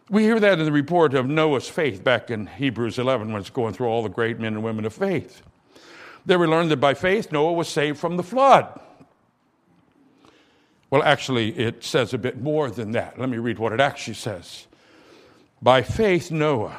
We 0.09 0.23
hear 0.23 0.39
that 0.39 0.59
in 0.59 0.65
the 0.65 0.71
report 0.71 1.13
of 1.13 1.27
Noah's 1.27 1.67
faith 1.67 2.03
back 2.03 2.29
in 2.29 2.45
Hebrews 2.45 2.99
11 2.99 3.31
when 3.31 3.41
it's 3.41 3.49
going 3.49 3.73
through 3.73 3.87
all 3.87 4.03
the 4.03 4.09
great 4.09 4.39
men 4.39 4.53
and 4.53 4.63
women 4.63 4.85
of 4.85 4.93
faith. 4.93 5.41
There 6.25 6.39
we 6.39 6.48
learn 6.48 6.70
that 6.70 6.77
by 6.77 6.94
faith, 6.94 7.32
Noah 7.32 7.53
was 7.53 7.67
saved 7.67 8.00
from 8.00 8.17
the 8.17 8.24
flood. 8.24 8.79
Well, 10.89 11.03
actually, 11.03 11.58
it 11.58 11.84
says 11.84 12.13
a 12.13 12.17
bit 12.17 12.41
more 12.41 12.72
than 12.72 12.91
that. 12.91 13.20
Let 13.20 13.29
me 13.29 13.38
read 13.38 13.60
what 13.60 13.74
it 13.74 13.79
actually 13.79 14.13
says. 14.15 14.65
By 15.62 15.82
faith, 15.82 16.32
Noah, 16.32 16.77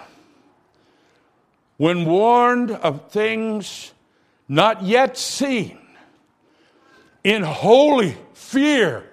when 1.77 2.05
warned 2.05 2.71
of 2.71 3.11
things 3.11 3.93
not 4.49 4.83
yet 4.83 5.17
seen, 5.17 5.79
in 7.25 7.43
holy 7.43 8.17
fear, 8.35 9.05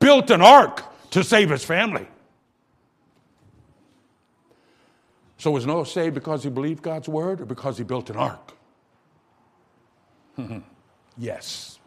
built 0.00 0.30
an 0.30 0.42
ark 0.42 0.82
to 1.10 1.22
save 1.22 1.50
his 1.50 1.64
family. 1.64 2.06
So 5.38 5.52
was 5.52 5.66
Noah 5.66 5.86
saved 5.86 6.14
because 6.14 6.44
he 6.44 6.50
believed 6.50 6.82
God's 6.82 7.08
word 7.08 7.40
or 7.40 7.44
because 7.44 7.78
he 7.78 7.84
built 7.84 8.10
an 8.10 8.16
ark? 8.16 8.52
yes. 11.18 11.78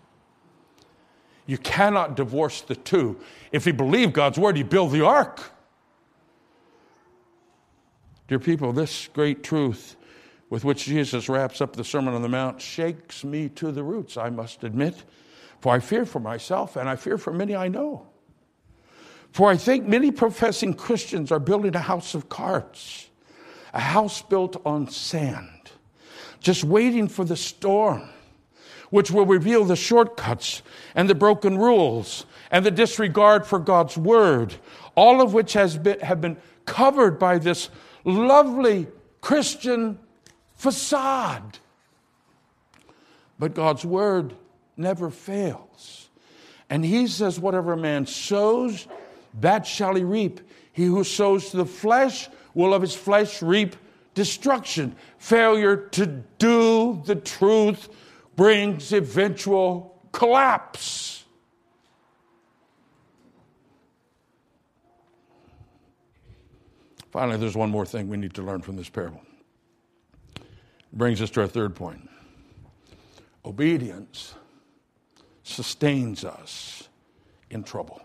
You 1.46 1.58
cannot 1.58 2.16
divorce 2.16 2.62
the 2.62 2.76
two. 2.76 3.20
If 3.52 3.66
he 3.66 3.72
believed 3.72 4.14
God's 4.14 4.40
word, 4.40 4.58
he 4.58 4.64
built 4.64 4.92
the 4.92 5.06
ark. 5.06 5.52
Dear 8.28 8.40
people, 8.40 8.74
this 8.74 9.08
great 9.14 9.44
truth 9.44 9.96
with 10.50 10.64
which 10.64 10.86
Jesus 10.86 11.30
wraps 11.30 11.62
up 11.62 11.76
the 11.76 11.84
Sermon 11.84 12.14
on 12.14 12.22
the 12.22 12.30
Mount 12.30 12.62
shakes 12.62 13.24
me 13.24 13.50
to 13.50 13.72
the 13.72 13.84
roots, 13.84 14.18
I 14.18 14.30
must 14.30 14.64
admit. 14.64 15.04
For 15.60 15.74
I 15.74 15.80
fear 15.80 16.06
for 16.06 16.20
myself 16.20 16.76
and 16.76 16.90
I 16.90 16.96
fear 16.96 17.18
for 17.18 17.34
many 17.34 17.56
I 17.56 17.68
know. 17.68 18.08
For 19.32 19.50
I 19.50 19.58
think 19.58 19.88
many 19.88 20.12
professing 20.12 20.74
Christians 20.74 21.32
are 21.32 21.40
building 21.40 21.76
a 21.76 21.80
house 21.80 22.16
of 22.16 22.30
cards, 22.30 23.10
a 23.74 23.80
house 23.80 24.22
built 24.22 24.62
on 24.66 24.90
sand, 24.90 25.72
just 26.40 26.64
waiting 26.64 27.08
for 27.08 27.26
the 27.26 27.36
storm 27.36 28.08
which 28.90 29.12
will 29.12 29.26
reveal 29.26 29.66
the 29.66 29.76
shortcuts 29.76 30.62
and 30.94 31.10
the 31.10 31.16
broken 31.16 31.58
rules 31.58 32.26
and 32.52 32.66
the 32.66 32.72
disregard 32.72 33.46
for 33.46 33.60
God's 33.60 33.98
word, 33.98 34.56
all 34.96 35.22
of 35.22 35.34
which 35.34 35.54
has 35.54 35.78
been, 35.78 36.00
have 36.00 36.22
been 36.22 36.38
covered 36.66 37.20
by 37.20 37.38
this 37.38 37.70
lovely 38.04 38.88
Christian 39.22 40.00
facade. 40.56 41.60
But 43.38 43.54
God's 43.54 43.86
word 43.86 44.36
never 44.78 45.10
fails. 45.10 46.10
And 46.70 46.84
he 46.84 47.08
says, 47.08 47.40
Whatever 47.40 47.76
man 47.76 48.06
sows, 48.06 48.88
that 49.42 49.68
shall 49.68 49.96
he 49.96 50.04
reap. 50.04 50.40
He 50.72 50.86
who 50.86 51.04
sows 51.04 51.50
to 51.52 51.58
the 51.58 51.66
flesh 51.66 52.30
will 52.54 52.74
of 52.74 52.82
his 52.82 52.96
flesh 52.96 53.42
reap 53.42 53.76
destruction. 54.14 54.96
Failure 55.18 55.76
to 55.76 56.06
do 56.38 57.02
the 57.06 57.16
truth 57.16 57.90
brings 58.36 58.92
eventual 58.92 60.02
collapse. 60.12 61.24
Finally, 67.12 67.38
there's 67.38 67.56
one 67.56 67.70
more 67.70 67.86
thing 67.86 68.10
we 68.10 68.18
need 68.18 68.34
to 68.34 68.42
learn 68.42 68.62
from 68.62 68.76
this 68.76 68.90
parable. 68.90 69.22
It 70.36 70.44
brings 70.92 71.22
us 71.22 71.30
to 71.32 71.42
our 71.42 71.48
third 71.48 71.74
point. 71.74 72.10
Obedience 73.46 74.34
sustains 75.44 76.26
us 76.26 76.90
in 77.50 77.64
trouble. 77.64 78.02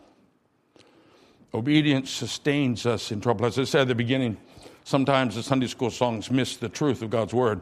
Obedience 1.52 2.10
sustains 2.10 2.86
us 2.86 3.10
in 3.10 3.20
trouble. 3.20 3.46
As 3.46 3.58
I 3.58 3.64
said 3.64 3.80
at 3.82 3.88
the 3.88 3.94
beginning, 3.94 4.36
sometimes 4.84 5.34
the 5.34 5.42
Sunday 5.42 5.66
school 5.66 5.90
songs 5.90 6.30
miss 6.30 6.56
the 6.56 6.68
truth 6.68 7.02
of 7.02 7.10
God's 7.10 7.34
word. 7.34 7.60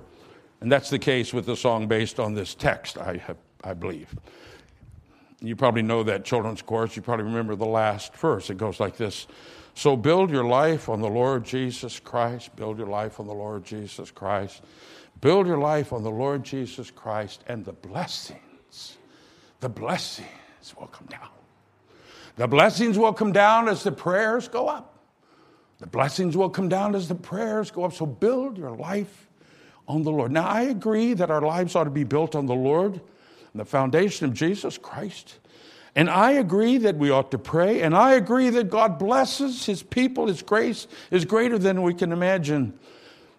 And 0.60 0.70
that's 0.72 0.90
the 0.90 0.98
case 0.98 1.32
with 1.32 1.46
the 1.46 1.56
song 1.56 1.86
based 1.86 2.18
on 2.18 2.34
this 2.34 2.54
text, 2.54 2.98
I, 2.98 3.18
have, 3.18 3.36
I 3.62 3.74
believe. 3.74 4.14
You 5.40 5.54
probably 5.54 5.82
know 5.82 6.02
that 6.02 6.24
children's 6.24 6.62
chorus. 6.62 6.96
You 6.96 7.02
probably 7.02 7.26
remember 7.26 7.54
the 7.54 7.66
last 7.66 8.14
verse. 8.16 8.50
It 8.50 8.58
goes 8.58 8.80
like 8.80 8.96
this 8.96 9.28
So 9.74 9.96
build 9.96 10.30
your 10.30 10.44
life 10.44 10.88
on 10.88 11.00
the 11.00 11.08
Lord 11.08 11.44
Jesus 11.44 12.00
Christ. 12.00 12.54
Build 12.56 12.78
your 12.78 12.88
life 12.88 13.20
on 13.20 13.26
the 13.26 13.34
Lord 13.34 13.64
Jesus 13.64 14.10
Christ. 14.10 14.62
Build 15.20 15.46
your 15.46 15.58
life 15.58 15.92
on 15.92 16.02
the 16.02 16.10
Lord 16.10 16.44
Jesus 16.44 16.90
Christ, 16.90 17.42
and 17.48 17.64
the 17.64 17.72
blessings, 17.72 18.98
the 19.58 19.68
blessings 19.68 20.28
will 20.78 20.86
come 20.86 21.08
down. 21.08 21.28
The 22.36 22.46
blessings 22.46 22.96
will 22.96 23.12
come 23.12 23.32
down 23.32 23.68
as 23.68 23.82
the 23.82 23.90
prayers 23.90 24.46
go 24.46 24.68
up. 24.68 24.94
The 25.80 25.88
blessings 25.88 26.36
will 26.36 26.50
come 26.50 26.68
down 26.68 26.94
as 26.94 27.08
the 27.08 27.16
prayers 27.16 27.72
go 27.72 27.84
up. 27.84 27.94
So 27.94 28.06
build 28.06 28.58
your 28.58 28.76
life 28.76 29.27
on 29.88 30.04
the 30.04 30.12
Lord. 30.12 30.30
Now, 30.30 30.46
I 30.46 30.62
agree 30.62 31.14
that 31.14 31.30
our 31.30 31.40
lives 31.40 31.74
ought 31.74 31.84
to 31.84 31.90
be 31.90 32.04
built 32.04 32.36
on 32.36 32.46
the 32.46 32.54
Lord 32.54 33.00
the 33.58 33.64
foundation 33.64 34.26
of 34.26 34.34
Jesus 34.34 34.78
Christ. 34.78 35.38
And 35.94 36.08
I 36.08 36.32
agree 36.32 36.78
that 36.78 36.96
we 36.96 37.10
ought 37.10 37.30
to 37.32 37.38
pray. 37.38 37.82
And 37.82 37.94
I 37.94 38.12
agree 38.12 38.50
that 38.50 38.70
God 38.70 38.98
blesses 38.98 39.66
His 39.66 39.82
people. 39.82 40.26
His 40.26 40.42
grace 40.42 40.86
is 41.10 41.24
greater 41.24 41.58
than 41.58 41.82
we 41.82 41.92
can 41.92 42.12
imagine, 42.12 42.78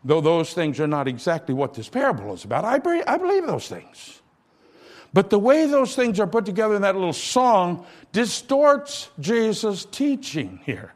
though 0.04 0.22
those 0.22 0.54
things 0.54 0.80
are 0.80 0.88
not 0.88 1.08
exactly 1.08 1.56
what 1.56 1.74
this 1.74 1.90
parable 1.90 2.34
is 2.34 2.44
about. 2.44 2.66
I, 2.66 2.80
I 3.08 3.18
believe 3.18 3.48
those 3.48 3.68
things. 3.68 4.22
But 5.14 5.30
the 5.30 5.40
way 5.40 5.66
those 5.66 5.96
things 5.96 6.20
are 6.20 6.28
put 6.28 6.46
together 6.46 6.76
in 6.76 6.84
that 6.84 6.96
little 6.96 7.14
song 7.14 7.86
distorts 8.12 9.10
Jesus' 9.20 9.86
teaching 9.86 10.60
here. 10.66 10.94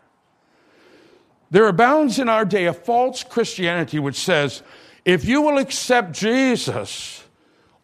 There 1.50 1.68
abounds 1.68 2.20
in 2.20 2.30
our 2.30 2.46
day 2.46 2.66
a 2.66 2.74
false 2.74 3.24
Christianity 3.24 4.00
which 4.00 4.18
says, 4.18 4.64
if 5.06 5.26
you 5.26 5.42
will 5.42 5.58
accept 5.58 6.14
Jesus, 6.14 7.24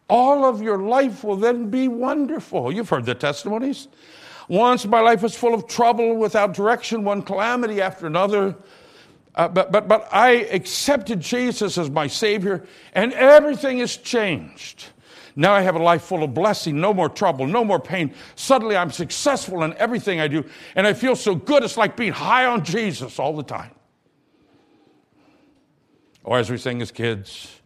all 0.08 0.44
of 0.44 0.60
your 0.62 0.78
life 0.78 1.22
will 1.22 1.36
then 1.36 1.70
be 1.70 1.88
wonderful. 1.88 2.72
You've 2.72 2.88
heard 2.88 3.06
the 3.06 3.14
testimonies. 3.14 3.88
Once 4.48 4.84
my 4.84 5.00
life 5.00 5.22
was 5.22 5.36
full 5.36 5.54
of 5.54 5.68
trouble, 5.68 6.16
without 6.16 6.54
direction, 6.54 7.04
one 7.04 7.22
calamity 7.22 7.80
after 7.80 8.06
another. 8.06 8.56
Uh, 9.36 9.46
but, 9.46 9.70
but, 9.70 9.86
but 9.86 10.08
I 10.10 10.30
accepted 10.30 11.20
Jesus 11.20 11.78
as 11.78 11.88
my 11.88 12.08
Savior, 12.08 12.66
and 12.92 13.12
everything 13.12 13.78
has 13.78 13.96
changed. 13.96 14.86
Now 15.36 15.52
I 15.52 15.60
have 15.60 15.76
a 15.76 15.82
life 15.82 16.02
full 16.02 16.24
of 16.24 16.34
blessing, 16.34 16.80
no 16.80 16.92
more 16.92 17.08
trouble, 17.08 17.46
no 17.46 17.64
more 17.64 17.78
pain. 17.78 18.12
Suddenly 18.34 18.76
I'm 18.76 18.90
successful 18.90 19.62
in 19.62 19.74
everything 19.74 20.20
I 20.20 20.26
do, 20.26 20.44
and 20.74 20.86
I 20.86 20.94
feel 20.94 21.14
so 21.14 21.36
good. 21.36 21.62
It's 21.62 21.76
like 21.76 21.96
being 21.96 22.12
high 22.12 22.46
on 22.46 22.64
Jesus 22.64 23.18
all 23.18 23.36
the 23.36 23.44
time. 23.44 23.70
Or 26.24 26.38
as 26.38 26.50
we 26.50 26.58
sing 26.58 26.82
as 26.82 26.90
kids, 26.90 27.60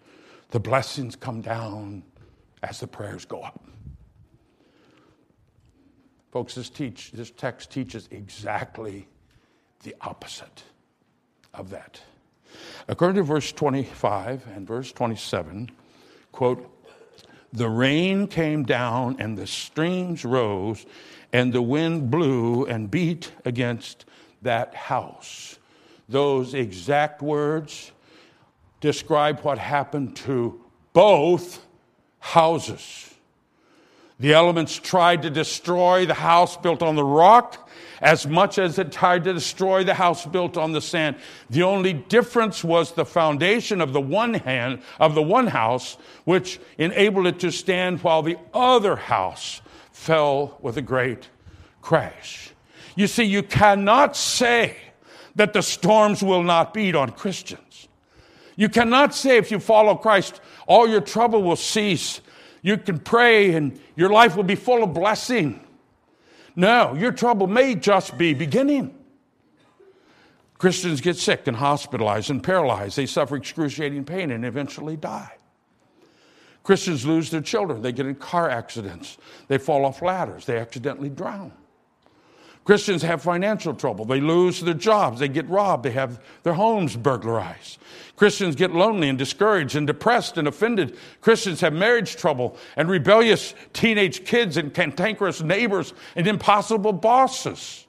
the 0.50 0.60
blessings 0.60 1.16
come 1.16 1.40
down 1.40 2.04
as 2.62 2.80
the 2.80 2.86
prayers 2.86 3.24
go 3.24 3.40
up. 3.40 3.64
Folks, 6.30 6.54
this, 6.54 6.70
teach, 6.70 7.12
this 7.12 7.30
text 7.30 7.70
teaches 7.70 8.08
exactly 8.10 9.06
the 9.82 9.94
opposite 10.00 10.64
of 11.52 11.70
that. 11.70 12.00
According 12.88 13.16
to 13.16 13.22
verse 13.22 13.52
25 13.52 14.46
and 14.54 14.66
verse 14.66 14.92
27, 14.92 15.70
quote, 16.32 16.70
the 17.52 17.68
rain 17.68 18.26
came 18.26 18.64
down 18.64 19.16
and 19.20 19.38
the 19.38 19.46
streams 19.46 20.24
rose 20.24 20.84
and 21.32 21.52
the 21.52 21.62
wind 21.62 22.10
blew 22.10 22.66
and 22.66 22.90
beat 22.90 23.30
against 23.44 24.06
that 24.42 24.74
house. 24.74 25.58
Those 26.08 26.54
exact 26.54 27.22
words 27.22 27.92
describe 28.84 29.40
what 29.40 29.56
happened 29.56 30.14
to 30.14 30.60
both 30.92 31.64
houses. 32.18 33.14
The 34.20 34.34
elements 34.34 34.78
tried 34.78 35.22
to 35.22 35.30
destroy 35.30 36.04
the 36.04 36.12
house 36.12 36.58
built 36.58 36.82
on 36.82 36.94
the 36.94 37.04
rock 37.04 37.70
as 38.02 38.26
much 38.26 38.58
as 38.58 38.78
it 38.78 38.92
tried 38.92 39.24
to 39.24 39.32
destroy 39.32 39.84
the 39.84 39.94
house 39.94 40.26
built 40.26 40.58
on 40.58 40.72
the 40.72 40.82
sand. 40.82 41.16
The 41.48 41.62
only 41.62 41.94
difference 41.94 42.62
was 42.62 42.92
the 42.92 43.06
foundation 43.06 43.80
of 43.80 43.94
the 43.94 44.02
one 44.02 44.34
hand 44.34 44.82
of 45.00 45.14
the 45.14 45.22
one 45.22 45.46
house 45.46 45.96
which 46.24 46.60
enabled 46.76 47.26
it 47.26 47.40
to 47.40 47.50
stand 47.50 48.02
while 48.02 48.22
the 48.22 48.36
other 48.52 48.96
house 48.96 49.62
fell 49.92 50.58
with 50.60 50.76
a 50.76 50.82
great 50.82 51.30
crash. 51.80 52.50
You 52.96 53.06
see, 53.06 53.24
you 53.24 53.42
cannot 53.42 54.14
say 54.14 54.76
that 55.36 55.54
the 55.54 55.62
storms 55.62 56.22
will 56.22 56.42
not 56.42 56.74
beat 56.74 56.94
on 56.94 57.12
Christians. 57.12 57.88
You 58.56 58.68
cannot 58.68 59.14
say 59.14 59.36
if 59.36 59.50
you 59.50 59.58
follow 59.58 59.94
Christ, 59.96 60.40
all 60.66 60.88
your 60.88 61.00
trouble 61.00 61.42
will 61.42 61.56
cease 61.56 62.20
you 62.64 62.78
can 62.78 62.98
pray 62.98 63.54
and 63.54 63.78
your 63.94 64.08
life 64.08 64.36
will 64.36 64.42
be 64.42 64.54
full 64.54 64.82
of 64.82 64.94
blessing. 64.94 65.62
No, 66.56 66.94
your 66.94 67.12
trouble 67.12 67.46
may 67.46 67.74
just 67.74 68.16
be 68.16 68.32
beginning. 68.32 68.94
Christians 70.56 71.02
get 71.02 71.18
sick 71.18 71.46
and 71.46 71.54
hospitalized 71.54 72.30
and 72.30 72.42
paralyzed. 72.42 72.96
They 72.96 73.04
suffer 73.04 73.36
excruciating 73.36 74.06
pain 74.06 74.30
and 74.30 74.46
eventually 74.46 74.96
die. 74.96 75.34
Christians 76.62 77.04
lose 77.04 77.28
their 77.28 77.42
children. 77.42 77.82
They 77.82 77.92
get 77.92 78.06
in 78.06 78.14
car 78.14 78.48
accidents. 78.48 79.18
They 79.48 79.58
fall 79.58 79.84
off 79.84 80.00
ladders. 80.00 80.46
They 80.46 80.56
accidentally 80.56 81.10
drown. 81.10 81.52
Christians 82.64 83.02
have 83.02 83.22
financial 83.22 83.74
trouble. 83.74 84.06
They 84.06 84.20
lose 84.20 84.60
their 84.60 84.74
jobs. 84.74 85.20
They 85.20 85.28
get 85.28 85.48
robbed. 85.48 85.84
They 85.84 85.90
have 85.90 86.20
their 86.42 86.54
homes 86.54 86.96
burglarized. 86.96 87.78
Christians 88.16 88.56
get 88.56 88.72
lonely 88.72 89.08
and 89.08 89.18
discouraged 89.18 89.76
and 89.76 89.86
depressed 89.86 90.38
and 90.38 90.48
offended. 90.48 90.96
Christians 91.20 91.60
have 91.60 91.72
marriage 91.72 92.16
trouble 92.16 92.56
and 92.76 92.88
rebellious 92.88 93.54
teenage 93.72 94.24
kids 94.24 94.56
and 94.56 94.72
cantankerous 94.72 95.42
neighbors 95.42 95.92
and 96.16 96.26
impossible 96.26 96.92
bosses. 96.92 97.86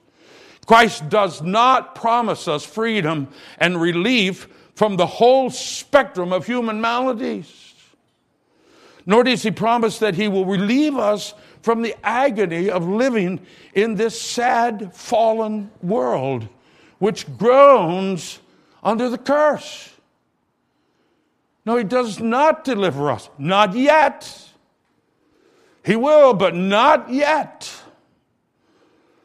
Christ 0.66 1.08
does 1.08 1.40
not 1.42 1.94
promise 1.94 2.48
us 2.48 2.64
freedom 2.64 3.28
and 3.58 3.80
relief 3.80 4.48
from 4.74 4.96
the 4.96 5.06
whole 5.06 5.48
spectrum 5.48 6.32
of 6.32 6.44
human 6.44 6.80
maladies. 6.80 7.74
Nor 9.06 9.22
does 9.22 9.44
he 9.44 9.52
promise 9.52 10.00
that 10.00 10.16
he 10.16 10.26
will 10.26 10.44
relieve 10.44 10.96
us 10.96 11.32
from 11.66 11.82
the 11.82 11.96
agony 12.04 12.70
of 12.70 12.86
living 12.86 13.44
in 13.74 13.96
this 13.96 14.20
sad, 14.20 14.94
fallen 14.94 15.68
world, 15.82 16.46
which 17.00 17.26
groans 17.38 18.38
under 18.84 19.08
the 19.08 19.18
curse. 19.18 19.90
No, 21.64 21.76
he 21.76 21.82
does 21.82 22.20
not 22.20 22.62
deliver 22.62 23.10
us. 23.10 23.28
Not 23.36 23.74
yet. 23.74 24.48
He 25.84 25.96
will, 25.96 26.34
but 26.34 26.54
not 26.54 27.12
yet. 27.12 27.68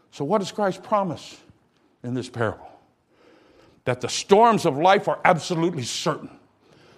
So, 0.10 0.26
what 0.26 0.40
does 0.40 0.52
Christ 0.52 0.82
promise 0.82 1.40
in 2.02 2.16
this 2.16 2.28
parable? 2.28 2.72
That 3.86 4.02
the 4.02 4.10
storms 4.10 4.66
of 4.66 4.80
life 4.80 5.08
are 5.08 5.20
absolutely 5.24 5.84
certain. 5.84 6.32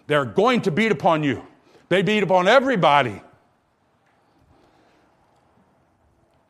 They're 0.08 0.24
going 0.24 0.62
to 0.62 0.72
beat 0.72 0.94
upon 0.94 1.22
you, 1.22 1.46
they 1.90 2.02
beat 2.02 2.24
upon 2.24 2.48
everybody. 2.48 3.22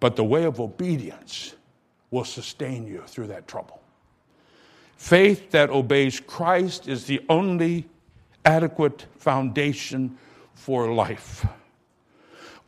But 0.03 0.17
the 0.17 0.23
way 0.25 0.43
of 0.43 0.59
obedience 0.59 1.55
will 2.11 2.25
sustain 2.25 2.85
you 2.85 3.05
through 3.07 3.27
that 3.27 3.47
trouble. 3.47 3.81
Faith 4.97 5.51
that 5.51 5.69
obeys 5.69 6.19
Christ 6.19 6.89
is 6.89 7.05
the 7.05 7.21
only 7.29 7.87
adequate 8.43 9.05
foundation 9.17 10.17
for 10.55 10.93
life. 10.93 11.45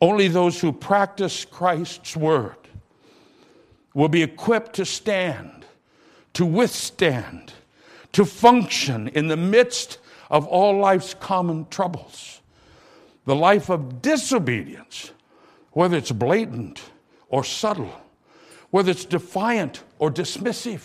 Only 0.00 0.28
those 0.28 0.58
who 0.58 0.72
practice 0.72 1.44
Christ's 1.44 2.16
word 2.16 2.56
will 3.92 4.08
be 4.08 4.22
equipped 4.22 4.72
to 4.76 4.86
stand, 4.86 5.66
to 6.32 6.46
withstand, 6.46 7.52
to 8.12 8.24
function 8.24 9.08
in 9.08 9.28
the 9.28 9.36
midst 9.36 9.98
of 10.30 10.46
all 10.46 10.78
life's 10.78 11.12
common 11.12 11.66
troubles. 11.68 12.40
The 13.26 13.36
life 13.36 13.68
of 13.68 14.00
disobedience, 14.00 15.10
whether 15.72 15.98
it's 15.98 16.12
blatant 16.12 16.80
or 17.28 17.44
subtle, 17.44 17.92
whether 18.70 18.90
it's 18.90 19.04
defiant 19.04 19.82
or 19.98 20.10
dismissive, 20.10 20.82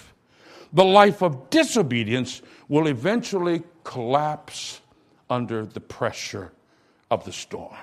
the 0.73 0.83
life 0.83 1.21
of 1.21 1.49
disobedience 1.49 2.41
will 2.67 2.87
eventually 2.87 3.63
collapse 3.83 4.81
under 5.29 5.65
the 5.65 5.79
pressure 5.79 6.51
of 7.09 7.25
the 7.25 7.31
storms. 7.31 7.77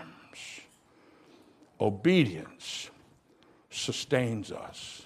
Obedience 1.80 2.90
sustains 3.70 4.50
us 4.50 5.02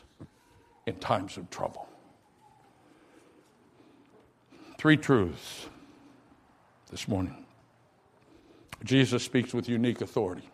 in 0.86 0.94
times 0.96 1.36
of 1.36 1.50
trouble. 1.50 1.88
Three 4.78 4.96
truths 4.96 5.66
this 6.90 7.06
morning. 7.06 7.44
Jesus 8.84 9.22
speaks 9.22 9.54
with 9.54 9.68
unique 9.68 10.00
authority. 10.00 10.48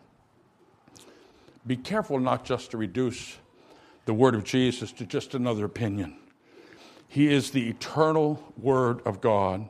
Be 1.69 1.77
careful 1.77 2.19
not 2.19 2.45
just 2.45 2.71
to 2.71 2.77
reduce 2.77 3.37
the 4.05 4.13
word 4.15 4.33
of 4.33 4.43
Jesus 4.43 4.91
to 4.93 5.05
just 5.05 5.35
another 5.35 5.65
opinion. 5.65 6.15
He 7.07 7.31
is 7.31 7.51
the 7.51 7.69
eternal 7.69 8.43
word 8.57 9.05
of 9.05 9.21
God 9.21 9.69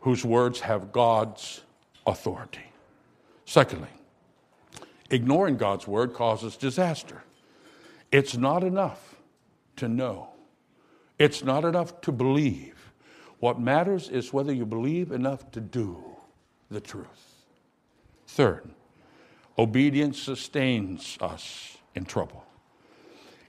whose 0.00 0.24
words 0.24 0.58
have 0.58 0.90
God's 0.90 1.60
authority. 2.04 2.72
Secondly, 3.44 3.90
ignoring 5.08 5.56
God's 5.56 5.86
word 5.86 6.14
causes 6.14 6.56
disaster. 6.56 7.22
It's 8.10 8.36
not 8.36 8.64
enough 8.64 9.14
to 9.76 9.86
know, 9.86 10.30
it's 11.16 11.44
not 11.44 11.64
enough 11.64 12.00
to 12.00 12.10
believe. 12.10 12.74
What 13.38 13.60
matters 13.60 14.08
is 14.08 14.32
whether 14.32 14.52
you 14.52 14.66
believe 14.66 15.12
enough 15.12 15.48
to 15.52 15.60
do 15.60 16.02
the 16.72 16.80
truth. 16.80 17.44
Third, 18.26 18.68
obedience 19.58 20.20
sustains 20.20 21.18
us 21.20 21.76
in 21.94 22.04
trouble. 22.04 22.44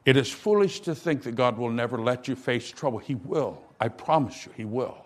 It 0.06 0.18
is 0.18 0.32
foolish 0.32 0.80
to 0.82 0.96
think 0.96 1.24
that 1.24 1.36
God 1.36 1.58
will 1.58 1.70
never 1.70 2.00
let 2.00 2.28
you 2.28 2.36
face 2.36 2.72
trouble. 2.72 2.98
He 3.00 3.16
will. 3.16 3.62
I 3.80 3.90
promise 3.90 4.46
you, 4.46 4.52
He 4.56 4.66
will. 4.66 4.98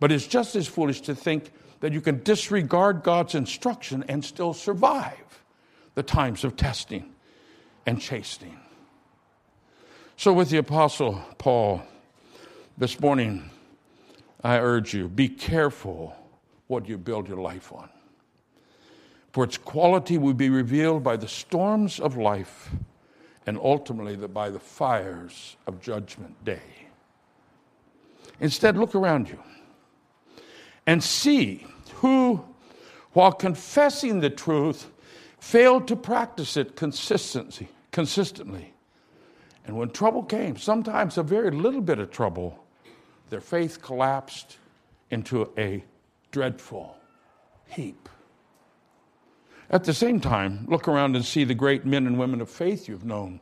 But 0.00 0.10
it's 0.10 0.26
just 0.26 0.56
as 0.56 0.66
foolish 0.66 1.02
to 1.02 1.14
think 1.14 1.52
that 1.80 1.92
you 1.92 2.00
can 2.00 2.22
disregard 2.22 3.02
God's 3.02 3.34
instruction 3.34 4.04
and 4.08 4.24
still 4.24 4.52
survive 4.52 5.42
the 5.94 6.02
times 6.02 6.44
of 6.44 6.56
testing 6.56 7.14
and 7.86 8.00
chastening. 8.00 8.58
So, 10.16 10.32
with 10.32 10.50
the 10.50 10.58
Apostle 10.58 11.20
Paul 11.38 11.82
this 12.78 12.98
morning, 13.00 13.50
I 14.42 14.58
urge 14.58 14.94
you 14.94 15.08
be 15.08 15.28
careful 15.28 16.16
what 16.66 16.88
you 16.88 16.98
build 16.98 17.28
your 17.28 17.38
life 17.38 17.72
on. 17.72 17.88
For 19.34 19.42
its 19.42 19.58
quality 19.58 20.16
will 20.16 20.32
be 20.32 20.48
revealed 20.48 21.02
by 21.02 21.16
the 21.16 21.26
storms 21.26 21.98
of 21.98 22.16
life 22.16 22.70
and 23.44 23.58
ultimately 23.58 24.14
by 24.28 24.48
the 24.48 24.60
fires 24.60 25.56
of 25.66 25.80
Judgment 25.80 26.44
Day. 26.44 26.86
Instead, 28.38 28.76
look 28.76 28.94
around 28.94 29.28
you 29.28 29.40
and 30.86 31.02
see 31.02 31.66
who, 31.94 32.44
while 33.12 33.32
confessing 33.32 34.20
the 34.20 34.30
truth, 34.30 34.88
failed 35.40 35.88
to 35.88 35.96
practice 35.96 36.56
it 36.56 36.76
consistency, 36.76 37.66
consistently. 37.90 38.72
And 39.66 39.76
when 39.76 39.90
trouble 39.90 40.22
came, 40.22 40.56
sometimes 40.56 41.18
a 41.18 41.24
very 41.24 41.50
little 41.50 41.80
bit 41.80 41.98
of 41.98 42.12
trouble, 42.12 42.64
their 43.30 43.40
faith 43.40 43.82
collapsed 43.82 44.58
into 45.10 45.50
a 45.58 45.82
dreadful 46.30 46.96
heap. 47.66 48.08
At 49.70 49.84
the 49.84 49.94
same 49.94 50.20
time, 50.20 50.66
look 50.68 50.86
around 50.88 51.16
and 51.16 51.24
see 51.24 51.44
the 51.44 51.54
great 51.54 51.84
men 51.84 52.06
and 52.06 52.18
women 52.18 52.40
of 52.40 52.50
faith 52.50 52.88
you've 52.88 53.04
known. 53.04 53.40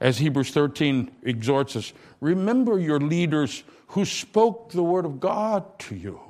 As 0.00 0.18
Hebrews 0.18 0.50
13 0.50 1.10
exhorts 1.22 1.76
us, 1.76 1.92
remember 2.20 2.78
your 2.78 3.00
leaders 3.00 3.64
who 3.88 4.04
spoke 4.04 4.70
the 4.70 4.82
word 4.82 5.04
of 5.04 5.20
God 5.20 5.78
to 5.80 5.94
you. 5.94 6.20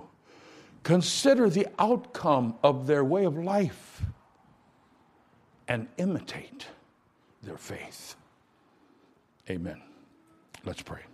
consider 0.82 1.50
the 1.50 1.66
outcome 1.78 2.54
of 2.62 2.86
their 2.86 3.04
way 3.04 3.24
of 3.24 3.36
life 3.36 4.02
and 5.68 5.86
imitate 5.98 6.66
their 7.42 7.56
faith. 7.56 8.16
Amen. 9.48 9.80
Let's 10.64 10.82
pray. 10.82 11.09